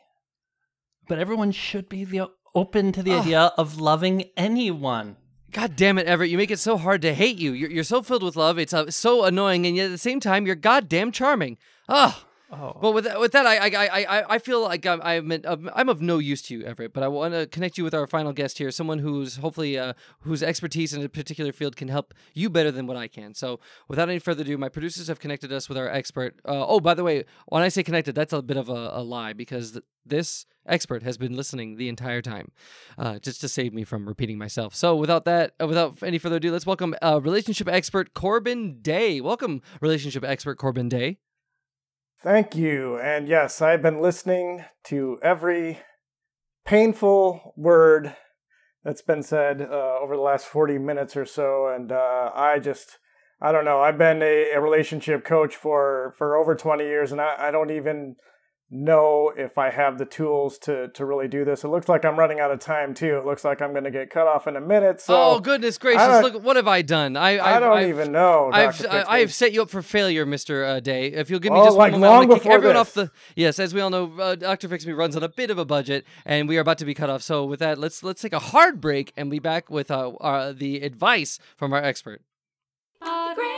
[1.09, 5.19] but everyone should be the open to the idea of loving anyone.
[5.53, 6.31] God damn it, Everett!
[6.31, 7.53] You make it so hard to hate you.
[7.53, 8.59] You're, you're so filled with love.
[8.59, 11.59] It's uh, so annoying, and yet at the same time, you're goddamn charming.
[11.89, 12.25] Ah.
[12.25, 15.71] Oh, Oh, well, with that, with that, I I, I, I feel like I'm I'm,
[15.75, 16.93] I'm of no use to you, Everett.
[16.93, 19.95] But I want to connect you with our final guest here, someone who's hopefully uh,
[20.21, 23.35] whose expertise in a particular field can help you better than what I can.
[23.35, 26.39] So, without any further ado, my producers have connected us with our expert.
[26.45, 29.03] Uh, oh, by the way, when I say connected, that's a bit of a, a
[29.03, 32.53] lie because th- this expert has been listening the entire time,
[32.97, 34.73] uh, just to save me from repeating myself.
[34.73, 39.21] So, without that, uh, without any further ado, let's welcome uh, relationship expert Corbin Day.
[39.21, 41.19] Welcome, relationship expert Corbin Day.
[42.23, 42.99] Thank you.
[42.99, 45.81] And yes, I've been listening to every
[46.65, 48.17] painful word
[48.83, 51.69] that's been said uh, over the last 40 minutes or so.
[51.69, 52.99] And uh, I just,
[53.41, 57.21] I don't know, I've been a, a relationship coach for, for over 20 years, and
[57.21, 58.17] I, I don't even
[58.69, 61.63] know if I have the tools to, to really do this.
[61.63, 63.17] It looks like I'm running out of time, too.
[63.17, 65.01] It looks like I'm going to get cut off in a minute.
[65.01, 66.23] So oh goodness gracious!
[66.23, 67.17] Look, what have I done?
[67.17, 68.51] I I I've, don't I've, even know.
[68.53, 68.89] I've Dr.
[68.89, 69.05] I, Fixman.
[69.09, 71.09] I've set you up for failure, Mister uh, Day.
[71.09, 72.77] If you'll give me Oh, just like one moment, I'm long gonna kick before everyone
[72.77, 73.11] off the.
[73.37, 75.65] Yes, as we all know, uh, Doctor Fix Me runs on a bit of a
[75.65, 77.23] budget, and we are about to be cut off.
[77.23, 80.53] So with that, let's let's take a hard break and be back with uh, uh,
[80.53, 82.23] the advice from our expert.
[83.01, 83.56] The greatest all around.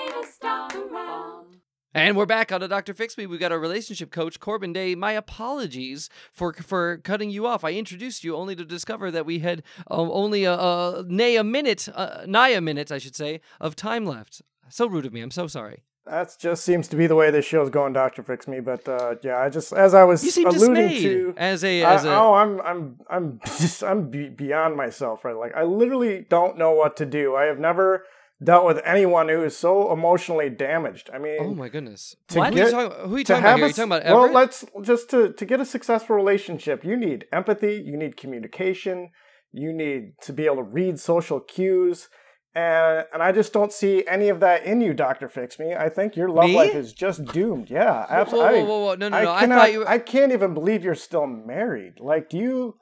[1.95, 2.93] And we're back on a Dr.
[2.93, 3.27] Fix Me.
[3.27, 4.95] We've got our relationship coach, Corbin Day.
[4.95, 7.65] My apologies for for cutting you off.
[7.65, 11.45] I introduced you only to discover that we had um, only a, a nay a
[11.45, 14.43] minute, uh, nigh a minute, I should say, of time left.
[14.69, 15.23] So rude of me.
[15.23, 15.83] I'm so sorry.
[16.05, 18.61] That just seems to be the way this show's going, Doctor Fix Me.
[18.61, 21.83] But uh, yeah, I just as I was You seem alluding dismayed to, as a
[21.85, 22.15] I- as a.
[22.15, 25.37] oh, I'm I'm I'm just I'm beyond myself, right?
[25.37, 27.35] Like I literally don't know what to do.
[27.35, 28.05] I have never
[28.43, 31.11] dealt with anyone who is so emotionally damaged.
[31.13, 32.15] I mean, Oh my goodness!
[32.29, 32.55] to What?
[32.55, 33.65] get- who are you talking, who are you talking about here?
[33.65, 36.97] Are you talking about s- well, let's just to to get a successful relationship, you
[36.97, 39.11] need empathy, you need communication,
[39.53, 42.09] you need to be able to read social cues.
[42.55, 45.75] And, and I just don't see any of that in you, Doctor Fix Me.
[45.75, 46.57] I think your love Me?
[46.57, 47.71] life is just doomed.
[47.71, 48.61] Yeah, Whoa, absolutely.
[48.63, 48.95] whoa, whoa, whoa!
[48.97, 49.33] No, no, I, no!
[49.33, 49.79] I, cannot, thought you.
[49.81, 49.89] Were...
[49.89, 52.01] I can't even believe you're still married.
[52.01, 52.77] Like, do you?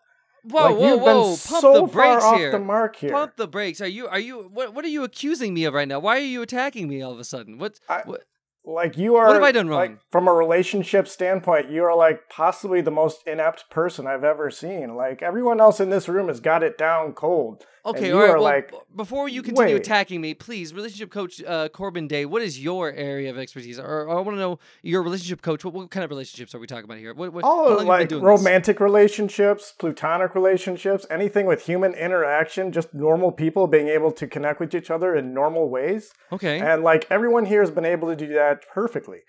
[0.49, 1.23] Whoa, like, whoa, whoa!
[1.37, 2.53] Pump so the brakes here.
[2.53, 3.11] the mark here.
[3.11, 3.81] Pump the brakes.
[3.81, 4.07] Are you?
[4.07, 4.49] Are you?
[4.53, 4.75] What?
[4.75, 5.99] What are you accusing me of right now?
[5.99, 7.59] Why are you attacking me all of a sudden?
[7.59, 7.81] What?
[7.89, 8.23] I- what
[8.67, 9.27] like you are.
[9.27, 10.01] What have I done like, wrong?
[10.11, 14.97] from a relationship standpoint, you are like possibly the most inept person I've ever seen.
[14.97, 17.65] Like everyone else in this room has got it down cold.
[17.87, 18.31] Okay, all right.
[18.31, 19.81] Well, like, before you continue wait.
[19.81, 23.79] attacking me, please, relationship coach uh, Corbin Day, what is your area of expertise?
[23.79, 25.65] Or, or I want to know your relationship coach.
[25.65, 27.15] What, what kind of relationships are we talking about here?
[27.15, 28.29] What, what, Oh, long have you been like doing this?
[28.29, 34.59] romantic relationships, platonic relationships, anything with human interaction, just normal people being able to connect
[34.61, 36.13] with each other in normal ways.
[36.33, 36.59] Okay.
[36.59, 39.21] And like everyone here has been able to do that perfectly,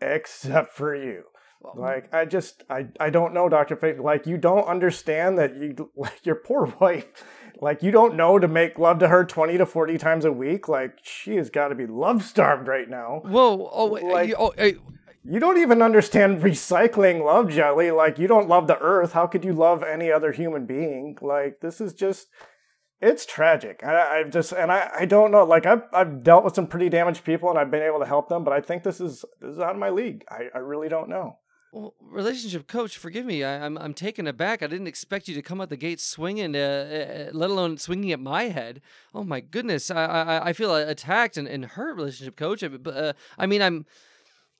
[0.00, 1.24] except for you.
[1.74, 3.98] Like I just I I don't know, Doctor Fate.
[3.98, 7.06] Like you don't understand that you like your poor wife.
[7.60, 10.68] Like you don't know to make love to her twenty to forty times a week.
[10.68, 13.22] Like she has got to be love starved right now.
[13.24, 13.70] Whoa.
[13.72, 14.52] Oh, like- you, oh,
[15.24, 17.90] You don't even understand recycling love jelly.
[17.90, 19.12] Like you don't love the earth.
[19.12, 21.16] How could you love any other human being?
[21.20, 22.28] Like this is just
[23.00, 23.82] it's tragic.
[23.84, 25.44] I, I've just and I, I don't know.
[25.44, 28.28] Like I've I've dealt with some pretty damaged people and I've been able to help
[28.28, 30.24] them, but I think this is this is out of my league.
[30.30, 31.38] I, I really don't know.
[31.76, 33.44] Well, relationship coach, forgive me.
[33.44, 34.62] I, I'm I'm taken aback.
[34.62, 38.12] I didn't expect you to come out the gate swinging, uh, uh, let alone swinging
[38.12, 38.80] at my head.
[39.14, 42.62] Oh my goodness, I I, I feel attacked and, and hurt, relationship coach.
[42.62, 43.86] Uh, But uh, I mean, I'm.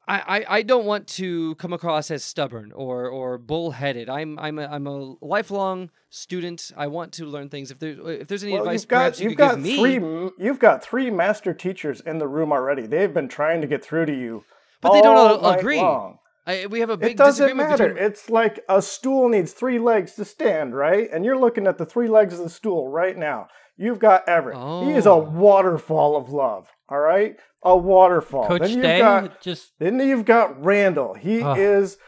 [0.08, 4.08] I, I, I don't want to come across as stubborn or, or bullheaded.
[4.08, 6.70] I'm I'm a, I'm a lifelong student.
[6.76, 7.72] I want to learn things.
[7.72, 9.78] If there's if there's any Well, advice, you've got perhaps you you've could got give
[9.80, 12.86] three m- you've got three master teachers in the room already.
[12.86, 14.44] They've been trying to get through to you,
[14.80, 15.78] But they don't all agree.
[15.80, 16.18] long.
[16.46, 17.88] I, we have a big It doesn't disagreement matter.
[17.88, 18.04] between.
[18.04, 21.08] It's like a stool needs three legs to stand, right?
[21.12, 23.48] And you're looking at the three legs of the stool right now.
[23.76, 24.56] You've got Everett.
[24.84, 25.18] He is a Oh.
[25.18, 26.68] waterfall of love.
[26.88, 28.46] All right, a waterfall.
[28.46, 31.14] Coach then you've Day, got just then you've got Randall.
[31.14, 31.98] He is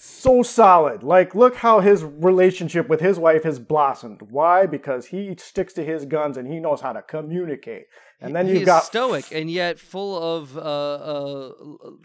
[0.00, 1.02] so solid.
[1.02, 4.22] Like, look how his relationship with his wife has blossomed.
[4.30, 4.64] Why?
[4.64, 7.86] Because he sticks to his guns and he knows how to communicate.
[8.20, 11.52] And then you've He's got stoic and yet full of uh, uh,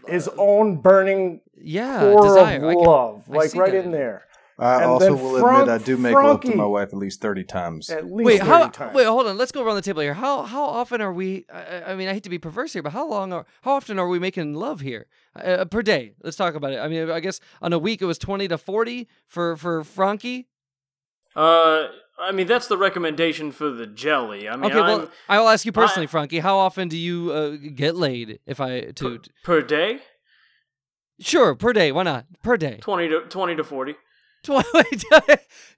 [0.08, 2.68] his own burning yeah core desire.
[2.68, 4.24] Of love, like right in there.
[4.58, 7.20] I And also will Frank- admit I do make love to my wife at least
[7.20, 7.90] thirty times.
[7.90, 8.68] At least Wait, 30 how?
[8.68, 8.94] times.
[8.94, 9.36] Wait, hold on.
[9.36, 10.14] Let's go around the table here.
[10.14, 11.44] How how often are we?
[11.52, 13.46] I, I mean, I hate to be perverse here, but how long are?
[13.62, 16.12] How often are we making love here uh, per day?
[16.22, 16.78] Let's talk about it.
[16.78, 20.46] I mean, I guess on a week it was twenty to forty for for Frankie.
[21.34, 24.48] Uh, I mean that's the recommendation for the jelly.
[24.48, 26.38] I mean, Okay, well, I'm- I will ask you personally, I- Frankie.
[26.38, 28.38] How often do you uh, get laid?
[28.46, 29.98] If I to per day,
[31.18, 31.90] sure per day.
[31.90, 32.78] Why not per day?
[32.80, 33.96] twenty to twenty to forty.
[34.44, 35.04] Twenty.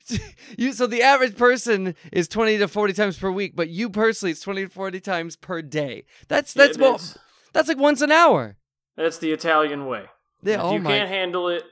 [0.59, 4.33] you so the average person is twenty to forty times per week, but you personally
[4.33, 6.05] it's twenty to forty times per day.
[6.29, 6.91] That's Yeah, that's more.
[6.93, 7.19] that's,
[7.53, 8.57] That's like once an hour.
[8.97, 10.05] that's the Italian way.
[10.43, 10.55] Yeah.
[10.57, 10.91] if oh you my.
[10.91, 11.65] can't handle it,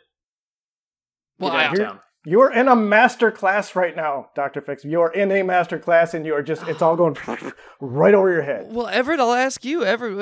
[1.39, 2.01] well, get I- out of town.
[2.27, 4.63] You're in a master class right now, Dr.
[4.63, 4.83] Fix.
[4.83, 7.15] You're in a master class and you're just, it's all going
[7.81, 8.69] right over your head.
[8.71, 10.19] Well, Everett, I'll ask you, Everett.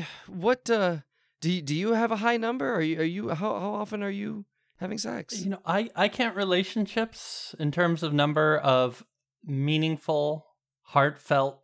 [0.00, 0.96] Uh, what uh,
[1.40, 2.74] do you, do you have a high number?
[2.74, 4.44] Are you are you how how often are you
[4.78, 5.42] having sex?
[5.44, 9.04] You know, I, I count relationships in terms of number of
[9.44, 10.46] meaningful,
[10.82, 11.60] heartfelt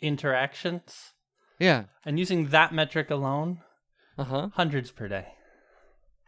[0.00, 1.12] interactions.
[1.58, 1.84] Yeah.
[2.04, 3.60] And using that metric alone,
[4.18, 4.48] Uh huh.
[4.54, 5.26] hundreds per day.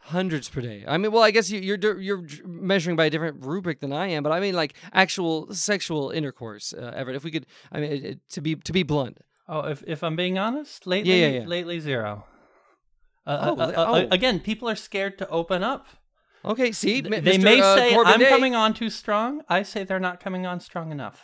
[0.01, 0.85] Hundreds per day.
[0.89, 4.07] I mean, well, I guess you, you're you're measuring by a different rubric than I
[4.07, 7.17] am, but I mean like actual sexual intercourse, uh, Everett.
[7.17, 9.19] If we could, I mean, it, it- to be to be blunt.
[9.49, 11.47] Oh, if if I'm being honest, lately, yeah, yeah.
[11.47, 12.25] lately zero.
[13.27, 14.09] Uh, Oh, uh, uh, oh.
[14.11, 15.87] again, people are scared to open up.
[16.49, 16.73] Okay.
[16.73, 19.43] See, Th- they Mr., may uh, say Corbin I'm Day- coming on too strong.
[19.49, 21.23] I say they're not coming on strong enough.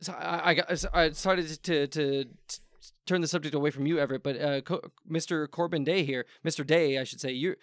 [0.00, 2.26] So I, I, got, I started to, to, to
[3.06, 5.48] turn the subject away from you, Everett, but uh, Co- Mr.
[5.50, 6.66] Corbin Day here, Mr.
[6.66, 7.54] Day, I should say, you.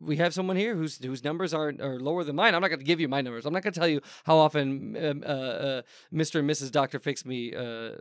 [0.00, 2.56] We have someone here whose whose numbers are, are lower than mine.
[2.56, 3.46] I'm not going to give you my numbers.
[3.46, 5.82] I'm not going to tell you how often um, uh, uh,
[6.12, 6.40] Mr.
[6.40, 6.72] and Mrs.
[6.72, 7.92] Doctor Fix Me uh,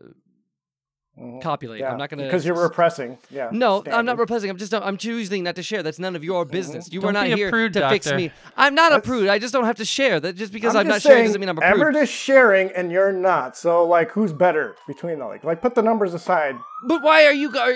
[1.20, 1.42] Mhm.
[1.42, 1.82] copulate.
[1.82, 3.18] Yeah, I'm not going to Because you're repressing.
[3.30, 3.50] Yeah.
[3.52, 4.50] No, I'm not repressing.
[4.50, 5.84] I'm just I'm choosing not to share.
[5.84, 6.92] That's none of your business.
[6.92, 8.32] You Don't are not here prude, to fix me.
[8.56, 9.28] I'm not a prude.
[9.28, 10.22] I just don't have to share.
[10.22, 11.82] That just because I'm I'm, not just sharing doesn't mean I'm a prude.
[11.82, 13.58] Everett is sharing and you're not.
[13.58, 15.44] So, like, who's better between the like?
[15.44, 16.56] Like, put the numbers aside.
[16.86, 17.74] But why are you, are,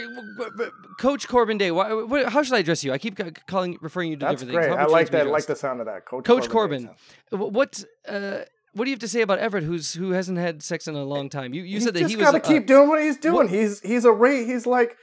[0.97, 1.71] Coach Corbin Day?
[1.71, 2.93] Why, what, how should I address you?
[2.93, 4.65] I keep calling, referring you to That's different great.
[4.69, 4.77] things.
[4.77, 5.27] How I like that.
[5.27, 6.23] I like the sound of that, Coach.
[6.23, 6.89] Coach Corbin.
[7.29, 7.53] Corbin.
[7.53, 8.39] What, uh,
[8.75, 11.03] what do you have to say about Everett, who's who hasn't had sex in a
[11.03, 11.53] long time?
[11.53, 12.25] You, you He's said that he was.
[12.25, 13.47] got to uh, keep doing what he's doing.
[13.47, 14.45] He's he's a rate.
[14.45, 14.97] He's like.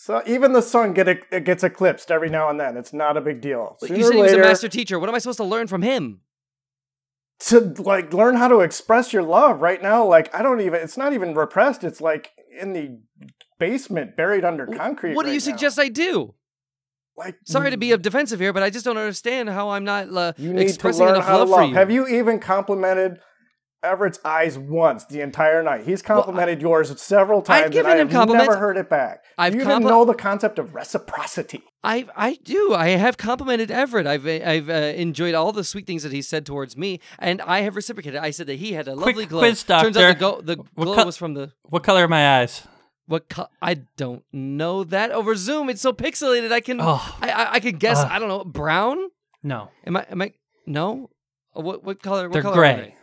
[0.00, 2.76] So even the sun get it gets eclipsed every now and then.
[2.76, 3.76] It's not a big deal.
[3.82, 4.98] you Sooner said or he was a master teacher.
[4.98, 6.20] What am I supposed to learn from him?
[7.40, 10.96] to like learn how to express your love right now like i don't even it's
[10.96, 12.98] not even repressed it's like in the
[13.60, 15.44] basement buried under concrete What do you now.
[15.44, 16.34] suggest I do?
[17.18, 20.32] Like Sorry to be defensive here, but I just don't understand how I'm not uh,
[20.38, 21.74] you need to expressing learn enough how to love love for you.
[21.74, 23.18] have you even complimented
[23.80, 28.08] everett's eyes once the entire night he's complimented yours several times and given I him
[28.08, 28.48] have compliments.
[28.48, 32.06] never heard it back I've do you even compli- know the concept of reciprocity I
[32.16, 32.74] I do.
[32.74, 34.04] I have complimented Everett.
[34.08, 37.60] I've I've uh, enjoyed all the sweet things that he said towards me, and I
[37.60, 38.18] have reciprocated.
[38.18, 39.38] I said that he had a lovely glow.
[39.38, 42.08] quiz, Turns out the, go, the What glow co- was from the What color are
[42.08, 42.66] my eyes?
[43.08, 43.28] What?
[43.28, 45.68] Co- I don't know that over Zoom.
[45.68, 46.52] It's so pixelated.
[46.52, 47.16] I can Oh.
[47.20, 47.98] I, I I could guess.
[47.98, 48.08] Ugh.
[48.10, 48.44] I don't know.
[48.44, 48.98] Brown?
[49.42, 50.32] No, Am I am I?
[50.66, 51.10] No.
[51.56, 52.28] Uh, What what color?
[52.28, 52.76] What they're color Are gray.
[52.90, 52.94] they?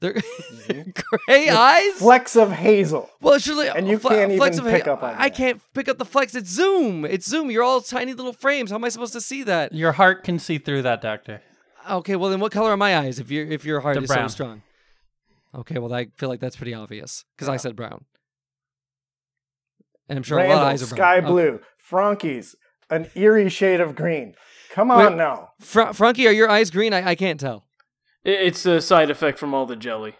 [0.00, 0.84] They're
[1.26, 1.94] gray eyes.
[1.94, 5.02] flecks of hazel Well, surely, And you fle- can't flex even of pick ha- up
[5.02, 5.34] on I that.
[5.36, 6.34] can't pick up the flex.
[6.36, 7.04] It's Zoom.
[7.04, 7.50] It's Zoom.
[7.50, 8.70] You're all tiny little frames.
[8.70, 9.74] How am I supposed to see that?
[9.74, 11.42] Your heart can see through that, doctor.
[11.90, 13.18] Okay, well then, what color are my eyes?
[13.18, 14.62] If your if your heart They're is so strong.
[15.54, 18.04] Okay, well I feel like that's pretty obvious because I said brown,
[20.08, 20.96] and I'm sure a lot of eyes are brown.
[20.98, 21.26] sky Okay.
[21.26, 22.54] blue frankie's
[22.90, 24.34] an eerie shade of green
[24.72, 25.04] come Wait.
[25.06, 26.92] on now Fra- Frankie, are your eyes green?
[26.92, 27.66] I, I can't tell.
[28.24, 30.14] It's a side effect from all the jelly.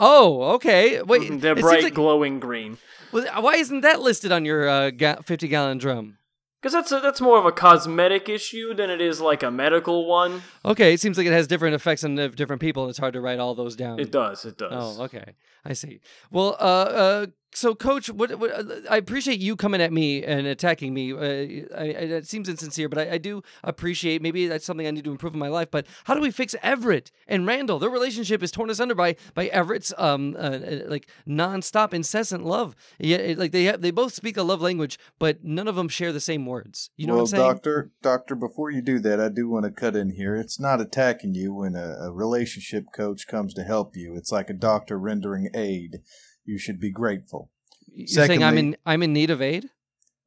[0.00, 1.02] Oh, okay.
[1.02, 2.78] Wait, Mhm, They're bright, like- glowing green.
[3.12, 6.18] well, why isn't that listed on your uh, ga- 50 gallon drum?
[6.60, 10.06] Because that's a, that's more of a cosmetic issue than it is like a medical
[10.08, 10.42] one.
[10.64, 13.20] Okay, it seems like it has different effects on different people, and it's hard to
[13.20, 14.00] write all those down.
[14.00, 14.44] It does.
[14.44, 14.98] It does.
[14.98, 15.34] Oh, okay.
[15.64, 16.00] I see.
[16.32, 20.46] Well, uh, uh, so coach, what, what uh, I appreciate you coming at me and
[20.46, 21.12] attacking me.
[21.12, 24.22] Uh, I, I, it seems insincere, but I, I do appreciate.
[24.22, 25.70] Maybe that's something I need to improve in my life.
[25.70, 27.78] But how do we fix Everett and Randall?
[27.78, 32.74] Their relationship is torn asunder by by Everett's um uh, uh, like nonstop, incessant love.
[32.98, 35.88] Yeah, it- like they have, they both speak a love language, but none of them
[35.88, 36.90] share the same words.
[36.96, 37.52] You know well, what I'm saying?
[37.52, 40.36] doctor, doctor, before you do that, I do want to cut in here.
[40.36, 44.14] It's not attacking you when a, a relationship coach comes to help you.
[44.16, 46.00] It's like a doctor rendering aid.
[46.48, 47.50] You should be grateful.
[47.92, 49.68] You're saying I'm in I'm in need of aid.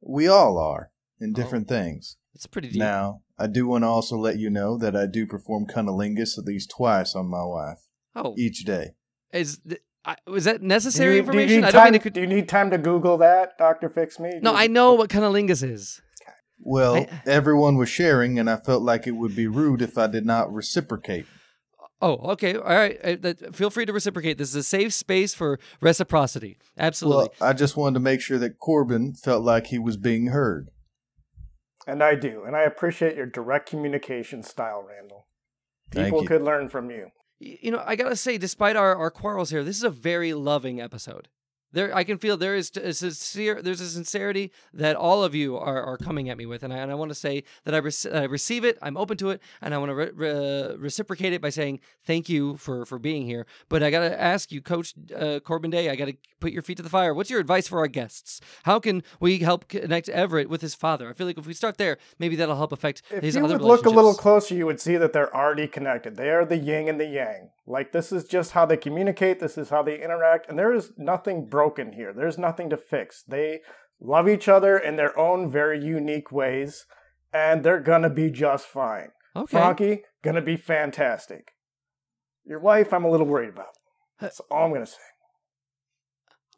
[0.00, 1.32] We all are in oh.
[1.32, 2.16] different things.
[2.32, 2.78] It's pretty deep.
[2.78, 6.44] Now, I do want to also let you know that I do perform cunnilingus at
[6.44, 8.94] least twice on my wife oh, each day.
[9.32, 11.56] is th- I, was that necessary do you information?
[11.56, 12.12] need I don't time, mean it could.
[12.12, 14.38] do you need time to Google that, Doctor Fix Me?
[14.40, 16.00] No, Do- I know what cunnilingus is.
[16.60, 20.06] Well, I- everyone was sharing, and I felt like it would be rude if I
[20.06, 21.26] did not reciprocate.
[22.02, 22.56] Oh, okay.
[22.56, 22.98] All right.
[23.02, 24.36] Uh, that, feel free to reciprocate.
[24.36, 26.58] This is a safe space for reciprocity.
[26.76, 27.28] Absolutely.
[27.40, 30.70] Well, I just wanted to make sure that Corbin felt like he was being heard.
[31.86, 32.42] And I do.
[32.44, 35.28] And I appreciate your direct communication style, Randall.
[35.92, 36.28] Thank People you.
[36.28, 37.08] could learn from you.
[37.38, 40.80] You know, I gotta say, despite our, our quarrels here, this is a very loving
[40.80, 41.28] episode.
[41.72, 45.56] There, I can feel there is a sincere, there's a sincerity that all of you
[45.56, 47.78] are, are coming at me with, and I, and I want to say that I,
[47.78, 51.32] rec- I receive it, I'm open to it, and I want to re- re- reciprocate
[51.32, 53.46] it by saying thank you for for being here.
[53.68, 56.82] But I gotta ask you, Coach uh, Corbin Day, I gotta put your feet to
[56.82, 57.14] the fire.
[57.14, 58.40] What's your advice for our guests?
[58.64, 61.08] How can we help connect Everett with his father?
[61.08, 63.54] I feel like if we start there, maybe that'll help affect If his you other
[63.54, 66.16] would look a little closer, you would see that they're already connected.
[66.16, 67.50] They are the yin and the yang.
[67.66, 69.38] Like this is just how they communicate.
[69.38, 72.12] This is how they interact, and there is nothing broken here.
[72.12, 73.22] There's nothing to fix.
[73.22, 73.60] They
[74.00, 76.86] love each other in their own very unique ways,
[77.32, 79.10] and they're gonna be just fine.
[79.36, 79.50] Okay.
[79.50, 81.52] Frankie gonna be fantastic.
[82.44, 83.76] Your wife, I'm a little worried about.
[84.18, 84.98] That's all I'm gonna say.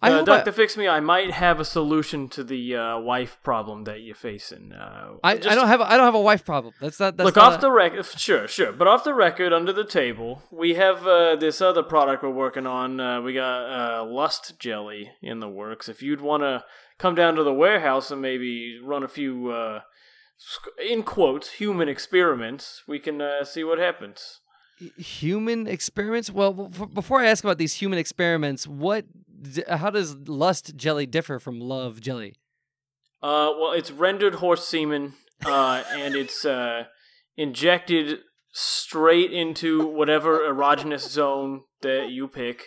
[0.03, 2.99] I uh, hope I- Doctor Fix Me, I might have a solution to the uh,
[2.99, 4.73] wife problem that you're facing.
[4.73, 6.75] Uh, I, just- I don't have a, I don't have a wife problem.
[6.81, 8.73] That's not that's Look not off a- the record, sure, sure.
[8.73, 12.67] But off the record, under the table, we have uh, this other product we're working
[12.67, 13.01] on.
[13.01, 15.89] Uh, we got uh, Lust Jelly in the works.
[15.89, 16.65] If you'd want to
[16.99, 19.81] come down to the warehouse and maybe run a few, uh,
[20.87, 24.41] in quotes, human experiments, we can uh, see what happens.
[24.99, 26.31] human experiments.
[26.31, 29.07] Well, before I ask about these human experiments, what
[29.69, 32.37] how does lust jelly differ from love jelly?
[33.23, 35.15] Uh, well, it's rendered horse semen,
[35.47, 36.85] uh, and it's uh,
[37.37, 38.19] injected
[38.53, 42.65] straight into whatever erogenous zone that you pick,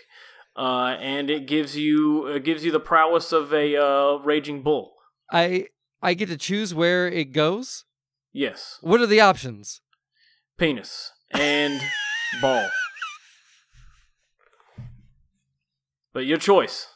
[0.55, 4.93] uh, and it gives you uh, gives you the prowess of a uh, raging bull.
[5.31, 5.67] I
[6.01, 7.85] I get to choose where it goes.
[8.33, 9.81] Yes, What are the options?
[10.57, 11.81] penis and
[12.41, 12.67] ball.
[16.17, 16.87] But your choice.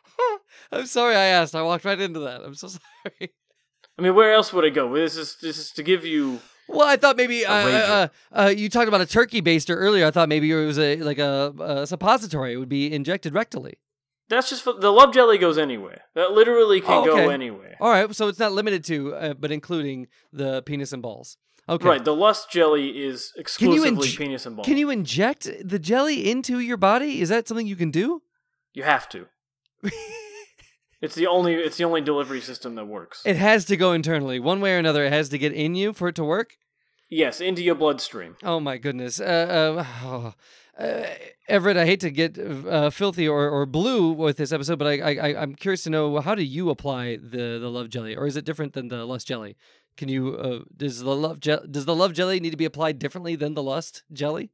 [0.72, 1.54] I'm sorry I asked.
[1.54, 2.40] I walked right into that.
[2.42, 3.34] I'm so sorry.
[3.98, 4.94] I mean, where else would it go?
[4.94, 6.40] This is this is to give you.
[6.66, 10.06] Well, I thought maybe uh, uh, uh, you talked about a turkey baster earlier.
[10.06, 12.54] I thought maybe it was a like a, a suppository.
[12.54, 13.74] It would be injected rectally.
[14.30, 16.04] That's just for the love jelly goes anywhere.
[16.14, 17.76] That literally can Oh, go anywhere.
[17.78, 21.36] All right, so it's not limited to, uh, but including the penis and balls.
[21.68, 21.86] Okay.
[21.86, 24.64] Right, the lust jelly is exclusively inj- penis and ball.
[24.64, 27.20] Can you inject the jelly into your body?
[27.20, 28.22] Is that something you can do?
[28.76, 29.26] You have to.
[31.02, 33.20] It's the only it's the only delivery system that works.
[33.26, 35.04] It has to go internally, one way or another.
[35.04, 36.56] It has to get in you for it to work.
[37.10, 38.36] yes, into your bloodstream.
[38.42, 40.34] Oh my goodness, uh, uh, oh.
[40.82, 41.06] Uh,
[41.48, 44.94] Everett, I hate to get uh, filthy or, or blue with this episode, but I,
[44.98, 48.26] I I- I'm curious to know how do you apply the, the love jelly, or
[48.26, 49.54] is it different than the lust jelly?
[49.98, 52.98] Can you uh, does the love je- does the love jelly need to be applied
[52.98, 54.50] differently than the lust jelly?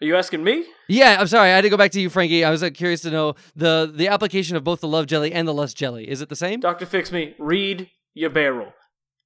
[0.00, 0.66] Are you asking me?
[0.88, 1.50] Yeah, I'm sorry.
[1.50, 2.44] I had to go back to you, Frankie.
[2.44, 5.48] I was uh, curious to know the the application of both the love jelly and
[5.48, 6.08] the lust jelly.
[6.08, 6.60] Is it the same?
[6.60, 8.74] Doctor Fix Me, read your barrel.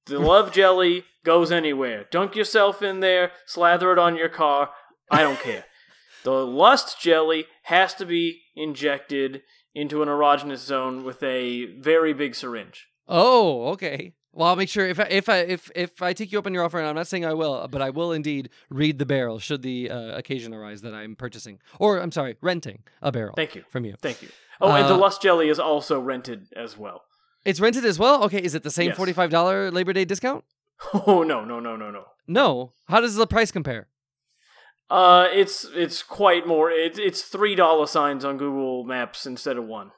[0.05, 2.05] The love jelly goes anywhere.
[2.09, 4.71] Dunk yourself in there, slather it on your car.
[5.09, 5.65] I don't care.
[6.23, 9.41] The lust jelly has to be injected
[9.73, 12.85] into an erogenous zone with a very big syringe.
[13.07, 14.13] Oh, okay.
[14.33, 16.53] Well, I'll make sure if I, if I if if I take you up on
[16.53, 19.39] your offer, and I'm not saying I will, but I will indeed read the barrel
[19.39, 23.33] should the uh, occasion arise that I'm purchasing, or I'm sorry, renting a barrel.
[23.35, 23.63] Thank you.
[23.69, 23.95] from you.
[24.01, 24.29] Thank you.
[24.61, 27.03] Oh, and the Uh, lust jelly is also rented as well.
[27.43, 28.23] It's rented as well.
[28.25, 28.97] Okay, is it the same Yes.
[28.97, 30.45] forty five dollar Labor Day discount?
[30.93, 32.05] Oh no, no, no, no, no.
[32.27, 32.71] No.
[32.87, 33.87] How does the price compare?
[34.89, 36.71] Uh, it's it's quite more.
[36.71, 39.91] It's it's three dollar signs on Google Maps instead of one.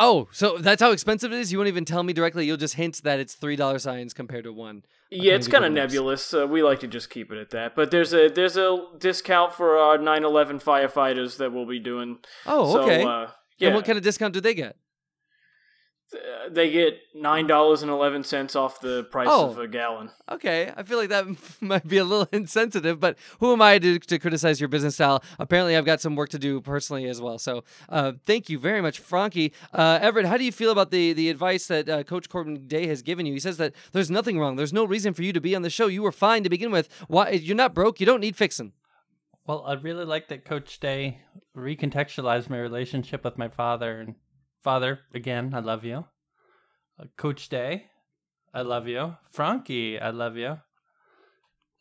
[0.00, 1.52] Oh, so that's how expensive it is.
[1.52, 2.46] You won't even tell me directly.
[2.46, 4.82] You'll just hint that it's three dollar signs compared to one.
[5.10, 6.32] Yeah, it's kind of nebulous.
[6.32, 7.74] Uh, we like to just keep it at that.
[7.76, 12.18] But there's a there's a discount for our 9/11 firefighters that we'll be doing.
[12.46, 13.02] Oh, So, okay.
[13.02, 13.26] uh,
[13.58, 14.76] yeah, And what kind of discount do they get?
[16.14, 19.50] Uh, they get nine dollars and eleven cents off the price Oh.
[19.50, 20.10] of a gallon.
[20.30, 21.26] Okay, I feel like that
[21.60, 25.22] might be a little insensitive, but who am I to, to criticize your business style?
[25.38, 27.38] Apparently, I've got some work to do personally as well.
[27.38, 29.52] So, uh, thank you very much, Frankie.
[29.72, 32.86] Uh, Everett, how do you feel about the the advice that uh, Coach Corbin Day
[32.86, 33.32] has given you?
[33.34, 34.56] He says that there's nothing wrong.
[34.56, 35.86] There's no reason for you to be on the show.
[35.86, 36.88] You were fine to begin with.
[37.08, 38.00] Why you're not broke?
[38.00, 38.72] You don't need fixing.
[39.46, 41.22] Well, I really like that Coach Day
[41.56, 43.98] recontextualized my relationship with my father.
[44.00, 44.14] And
[44.62, 46.04] father, again, I love you.
[46.98, 47.86] Uh, Coach Day,
[48.52, 49.16] I love you.
[49.30, 50.58] Frankie, I love you.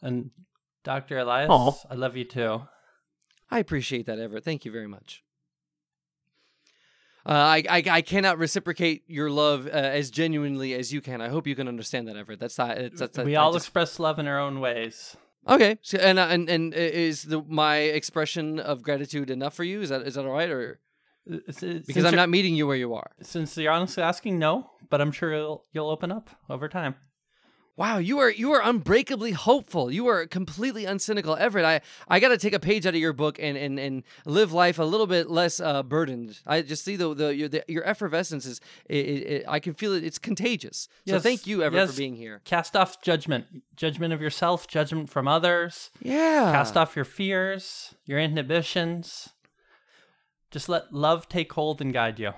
[0.02, 0.32] And
[0.84, 1.18] Dr.
[1.20, 1.72] Elias, Aw.
[1.92, 2.62] I love you too.
[3.52, 4.44] I appreciate that, Everett.
[4.46, 5.24] Thank you very much.
[7.26, 11.22] Uh, I, I I cannot reciprocate your love uh, as genuinely as you can.
[11.22, 12.40] I hope you can understand that, Everett.
[12.40, 12.78] That's not.
[12.78, 15.18] It's, that's, we I all just- express love in our own ways.
[15.48, 15.78] okay.
[15.82, 19.82] So, and uh, and and is the my expression of gratitude enough for you?
[19.82, 20.50] Is that is that all right?
[20.50, 20.80] Or
[21.32, 23.12] Uh, because I'm not meeting you where you are.
[23.22, 26.96] Since you're honestly asking, no, but I'm sure you'll, you'll open up over time.
[27.78, 29.90] Wow, you are you are unbreakably hopeful.
[29.90, 31.64] You are completely uncynical, Everett.
[31.64, 34.52] I, I got to take a page out of your book and, and, and live
[34.52, 36.42] life a little bit less uh, burdened.
[36.46, 38.60] I just see the the your, the, your effervescence is
[38.90, 40.04] it, it, it- I can feel it.
[40.04, 40.90] It's contagious.
[41.08, 41.92] So thank you, Everett, yes.
[41.92, 42.42] for being here.
[42.44, 43.46] Cast off judgment,
[43.78, 45.90] judgment of yourself, judgment from others.
[46.02, 46.52] Yeah.
[46.52, 49.30] Cast off your fears, your inhibitions.
[50.52, 52.32] Just let love take hold and guide you.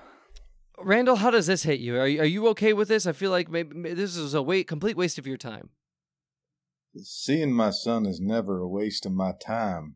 [0.78, 1.98] Randall, how does this hit you?
[1.98, 3.06] Are you, are you okay with this?
[3.06, 5.70] I feel like maybe, maybe this is a wait, complete waste of your time.
[6.98, 9.96] Seeing my son is never a waste of my time,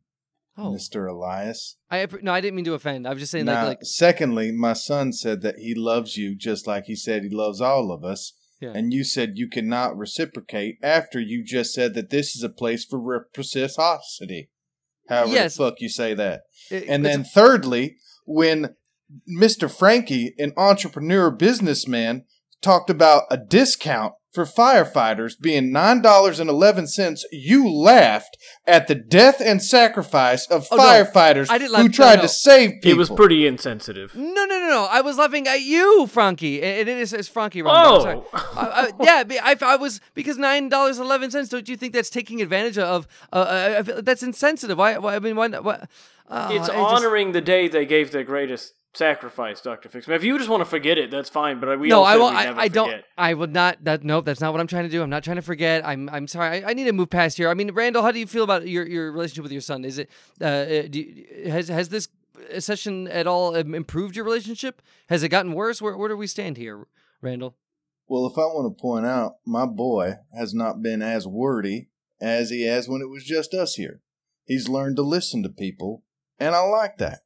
[0.57, 1.09] Oh, Mr.
[1.09, 1.75] Elias.
[1.91, 3.05] I no, I didn't mean to offend.
[3.05, 6.33] I was just saying Now, like like secondly, my son said that he loves you
[6.35, 8.33] just like he said he loves all of us.
[8.61, 8.71] Yeah.
[8.73, 12.85] And you said you cannot reciprocate after you just said that this is a place
[12.85, 14.49] for reciprocity.
[15.07, 15.55] However Yes.
[15.57, 16.41] the fuck you say that.
[16.71, 18.75] it- And then thirdly, when
[19.29, 19.69] Mr.
[19.69, 22.23] Frankie, an entrepreneur businessman,
[22.61, 30.45] talked about a discount for firefighters being $9.11, you laughed at the death and sacrifice
[30.47, 30.83] of Oh, no.
[30.83, 32.21] firefighters I didn't who laugh- no, tried no.
[32.23, 32.91] to save people.
[32.91, 34.15] It was pretty insensitive.
[34.15, 34.87] No, no, no, no.
[34.89, 36.61] I was laughing at you, Frankie.
[36.61, 37.73] And it is it's Frankie wrong.
[37.75, 38.25] Oh,
[38.55, 41.49] I, I, yeah, I, I was because nine dollars eleven cents.
[41.49, 43.07] Don't you think that's taking advantage of?
[43.31, 44.77] Uh, uh, I that's insensitive.
[44.77, 44.97] Why?
[44.97, 45.47] why I mean, why?
[45.47, 45.85] why
[46.27, 50.15] uh, it's I just- honoring the day they gave their greatest sacrifice, Doctor Fixman.
[50.15, 51.59] If you just want to forget it, that's fine.
[51.59, 52.29] But we no, all I will.
[52.29, 53.03] we'd I, never I don't.
[53.17, 53.83] I would not.
[53.83, 55.01] That no, that's not what I'm trying to do.
[55.01, 55.85] I'm not trying to forget.
[55.85, 56.09] I'm.
[56.09, 56.63] I'm sorry.
[56.63, 57.49] I, I need to move past here.
[57.49, 59.85] I mean, Randall, how do you feel about your, your relationship with your son?
[59.85, 60.09] Is it
[60.41, 62.07] uh, uh, do you, has has this
[62.59, 64.81] session at all um, improved your relationship?
[65.09, 65.81] Has it gotten worse?
[65.81, 66.87] Where where do we stand here,
[67.21, 67.55] Randall?
[68.07, 71.89] Well, if I want to point out, my boy has not been as wordy
[72.21, 74.01] as he has when it was just us here.
[74.45, 76.03] He's learned to listen to people,
[76.39, 77.21] and I like that.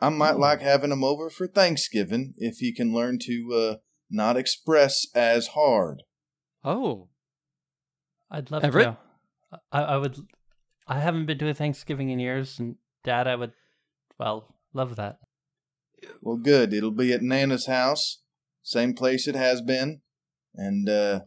[0.00, 0.40] I might Hmm.
[0.40, 3.76] like having him over for Thanksgiving if he can learn to uh,
[4.10, 6.02] not express as hard.
[6.64, 7.08] Oh,
[8.30, 8.96] I'd love Everett?
[9.52, 9.60] to.
[9.72, 10.18] I, I would.
[10.86, 13.52] I haven't been to a Thanksgiving in years, and Dad, I would,
[14.18, 15.18] well, love that.
[16.22, 16.72] Well, good.
[16.72, 18.22] It'll be at Nana's house,
[18.62, 20.00] same place it has been,
[20.54, 21.20] and uh,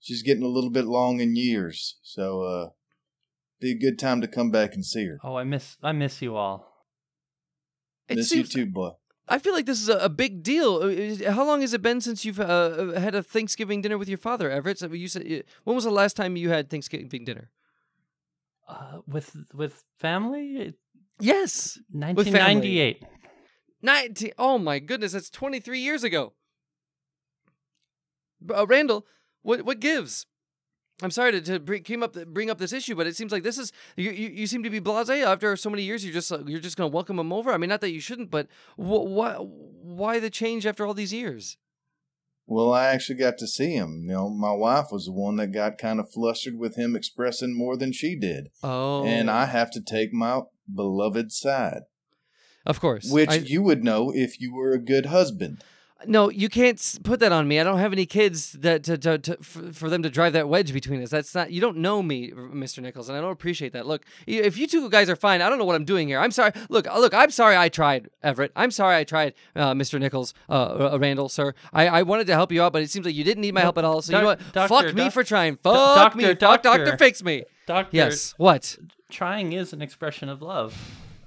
[0.00, 2.68] she's getting a little bit long in years, so uh,
[3.60, 5.18] be a good time to come back and see her.
[5.22, 6.67] Oh, I miss, I miss you all.
[8.08, 8.54] It Miss seems.
[8.54, 8.90] you too, boy.
[9.30, 10.76] I feel like this is a, a big deal.
[10.82, 14.16] Uh, How long has it been since you've uh, had a Thanksgiving dinner with your
[14.18, 14.78] father, Everett?
[14.78, 17.50] So you said uh, when was the last time you had Thanksgiving dinner?
[18.66, 20.74] Uh, with with family,
[21.20, 23.02] Yes, 1998.
[23.82, 24.32] nineteen.
[24.38, 26.32] Oh my goodness, that's twenty three years ago.
[28.44, 29.06] B- Uh, Randall,
[29.42, 30.26] what what gives?
[31.00, 33.44] I'm sorry to, to bring, came up bring up this issue, but it seems like
[33.44, 36.04] this is you, you, you seem to be blasé after so many years.
[36.04, 37.52] You're just you're just gonna welcome him over.
[37.52, 41.12] I mean, not that you shouldn't, but wh- why why the change after all these
[41.12, 41.56] years?
[42.50, 44.04] Well, I actually got to see him.
[44.06, 47.54] You know, my wife was the one that got kind of flustered with him expressing
[47.56, 48.48] more than she did.
[48.62, 49.46] Oh, And I oh.
[49.46, 50.40] have to take my
[50.74, 51.82] beloved side,
[52.64, 55.62] of course, which I- you would know if you were a good husband.
[56.06, 57.58] No, you can't put that on me.
[57.58, 60.48] I don't have any kids that to, to, to for, for them to drive that
[60.48, 61.10] wedge between us.
[61.10, 61.50] That's not.
[61.50, 62.80] You don't know me, Mr.
[62.80, 63.84] Nichols, and I don't appreciate that.
[63.84, 66.20] Look, if you two guys are fine, I don't know what I'm doing here.
[66.20, 66.52] I'm sorry.
[66.68, 67.14] Look, uh, look.
[67.14, 67.56] I'm sorry.
[67.56, 68.52] I tried, Everett.
[68.54, 68.96] I'm sorry.
[68.96, 69.98] I tried, uh, Mr.
[69.98, 71.52] Nichols, uh, uh, Randall, sir.
[71.72, 73.62] I, I wanted to help you out, but it seems like you didn't need my
[73.62, 74.00] help at all.
[74.00, 74.38] So you know what?
[74.52, 75.54] doc- Fuck doctor, me doc- for trying.
[75.54, 76.22] do- Fuck me.
[76.24, 76.84] doctor, Fuck doctor.
[76.84, 77.42] Doctor Fix Me.
[77.66, 78.34] Doctor, Yes.
[78.36, 78.78] What?
[79.10, 80.76] trying is an expression of love,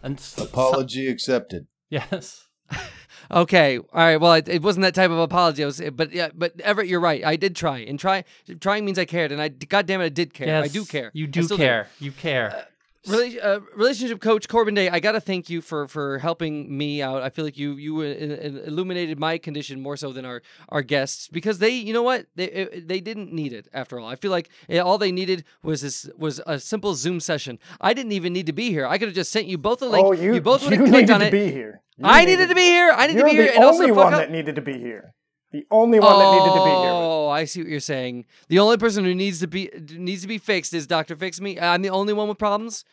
[0.02, 1.68] and s- Apology accepted.
[1.90, 2.48] yes,
[3.32, 4.18] Okay, all right.
[4.18, 5.64] Well, it, it wasn't that type of apology.
[5.64, 7.24] I was, but yeah, but Everett, you're right.
[7.24, 8.26] I did try, and try
[8.60, 10.48] trying means I cared, and I, God damn it, I did care.
[10.66, 11.12] I do care.
[11.14, 11.88] You do care.
[12.00, 12.68] You care.
[13.10, 17.24] Uh, relationship coach Corbin Day, I gotta thank you for for helping me out.
[17.24, 21.28] I feel like you you uh, illuminated my condition more so than our our guests
[21.28, 24.08] because they, you know what, they they didn't need it after all.
[24.08, 27.58] I feel like uh, all they needed was this was a simple Zoom session.
[27.80, 28.86] I didn't even need to be here.
[28.86, 30.06] I could have just sent you both a link.
[30.06, 31.32] oh, you, both would you have clicked needed on to it.
[31.32, 31.82] be here.
[31.98, 32.92] You I needed to be here.
[32.96, 33.46] I needed to be here.
[33.46, 35.16] the and also only one up- that needed to be here.
[35.52, 36.92] The only one that needed to be here.
[36.94, 38.26] Oh, I see what you're saying.
[38.48, 41.58] The only person who needs to be needs to be fixed is Doctor Fix Me.
[41.60, 42.86] Uh, I'm the only one with problems.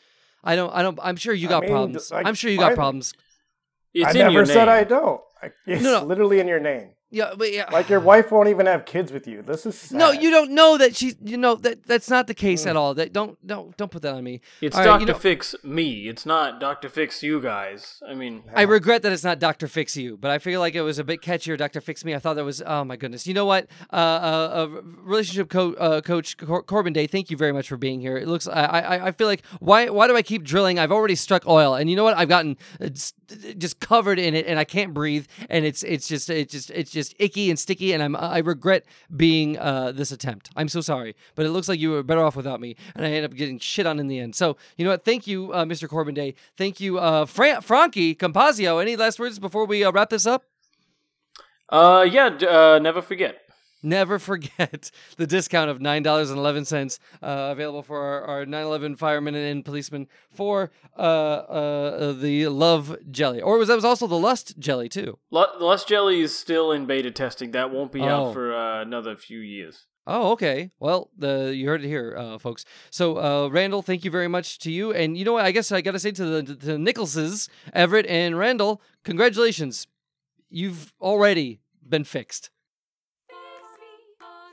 [0.42, 0.70] I don't.
[0.74, 0.98] I don't.
[1.02, 2.10] I'm sure you I got mean, problems.
[2.10, 2.76] like, I'm sure you got finally.
[2.76, 3.14] problems.
[3.94, 4.68] It's I in never your said.
[4.68, 5.20] I don't.
[5.66, 6.04] It's No, no.
[6.06, 6.90] literally in your name.
[7.10, 7.70] Yeah, but yeah.
[7.72, 9.40] Like your wife won't even have kids with you.
[9.40, 9.98] This is sad.
[9.98, 11.14] no, you don't know that she.
[11.24, 12.70] You know that that's not the case Mm.
[12.70, 12.92] at all.
[12.94, 14.42] That don't don't don't put that on me.
[14.60, 16.08] It's All right, Doctor you know- Fix me.
[16.08, 18.02] It's not Doctor Fix you guys.
[18.06, 20.82] I mean, I regret that it's not Doctor Fix You, but I feel like it
[20.82, 21.56] was a bit catchier.
[21.56, 22.14] Doctor Fix Me.
[22.14, 22.62] I thought that was.
[22.66, 23.26] Oh my goodness.
[23.26, 23.68] You know what?
[23.90, 27.06] Uh, uh, uh relationship co- uh, coach Cor- Corbin Day.
[27.06, 28.18] Thank you very much for being here.
[28.18, 28.46] It looks.
[28.46, 30.78] I, I I feel like why why do I keep drilling?
[30.78, 32.18] I've already struck oil, and you know what?
[32.18, 32.88] I've gotten uh,
[33.56, 36.90] just covered in it, and I can't breathe, and it's it's just it's just it's
[36.90, 38.84] just icky and sticky, and I'm I regret
[39.14, 40.50] being uh this attempt.
[40.56, 43.10] I'm so sorry, but it looks like you were better off without me, and I
[43.10, 44.34] end up getting shit on in the end.
[44.34, 45.04] So you know what?
[45.04, 45.88] Thank you, uh, Mr.
[45.88, 46.34] Corbin Day.
[46.56, 48.80] Thank you, uh, Fra- Frankie Compazio.
[48.80, 50.44] Any last words before we uh, wrap this up?
[51.70, 52.26] uh, yeah.
[52.26, 53.40] Uh, never forget.
[53.82, 58.44] Never forget the discount of nine dollars and eleven cents uh, available for our, our
[58.44, 64.06] 9/11 firemen and policemen for uh, uh, the Love Jelly, or was that was also
[64.06, 65.18] the Lust Jelly too?
[65.30, 67.52] Lu- Lust Jelly is still in beta testing.
[67.52, 68.08] That won't be Oh.
[68.08, 69.86] out for uh, another few years.
[70.10, 70.70] Oh, okay.
[70.80, 72.64] Well, the you heard it here, uh, folks.
[72.90, 74.90] So, uh, Randall, thank you very much to you.
[74.92, 75.44] And you know what?
[75.44, 79.86] I guess I got to say to the to the Nicholses, Everett and Randall, congratulations.
[80.48, 82.50] You've already been fixed.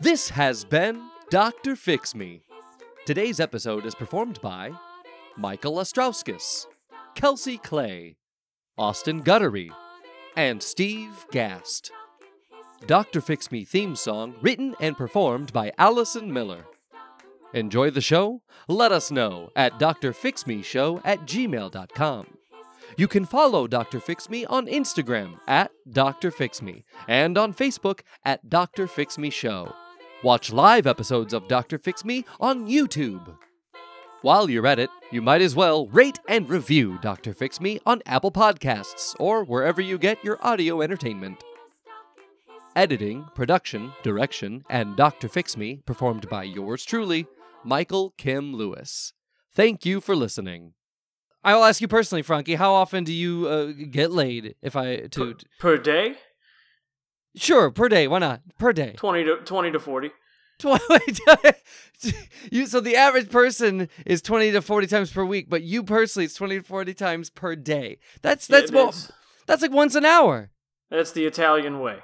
[0.01, 1.77] This has been Dr.
[1.77, 2.41] Fix Me.
[3.05, 4.71] Today's episode is performed by
[5.37, 6.65] Michael Ostrowskis,
[7.15, 8.17] Kelsey Clay,
[8.77, 9.71] Austin Guttery,
[10.35, 11.91] and Steve Gast.
[12.87, 13.21] Dr.
[13.21, 16.65] Fix Me theme song written and performed by Allison Miller.
[17.53, 18.41] Enjoy the show?
[18.67, 22.37] Let us know at drfixmeshow at gmail.com.
[22.97, 24.01] You can follow Dr.
[24.01, 26.31] Fix Me on Instagram at Dr.
[26.31, 28.87] Fix Me and on Facebook at Dr.
[28.87, 29.73] Fix Me Show.
[30.25, 31.77] Watch live episodes of Dr.
[31.77, 33.37] Fix Me on YouTube.
[34.23, 37.31] While you're at it, you might as well rate and review Dr.
[37.31, 41.43] Fix Me on Apple Podcasts or wherever you get your audio entertainment.
[42.75, 45.27] Editing, production, direction, and Dr.
[45.27, 47.27] Fix Me performed by yours truly,
[47.63, 49.13] Michael Kim Lewis.
[49.53, 50.73] Thank you for listening.
[51.43, 54.55] I will ask you personally, Frankie, how often do you uh, get laid?
[54.63, 56.15] If I to Per day,
[57.35, 58.93] sure per day, why not per day?
[58.97, 60.11] twenty to twenty to forty.
[60.59, 62.13] Tw-
[62.51, 66.25] you so the average person is twenty to forty times per week, but you personally,
[66.25, 67.99] it's twenty to forty times per day.
[68.21, 68.85] That's Yeah, that's more.
[68.85, 69.11] that's-
[69.47, 70.51] That's like once an hour.
[70.89, 71.99] That's the Italian way.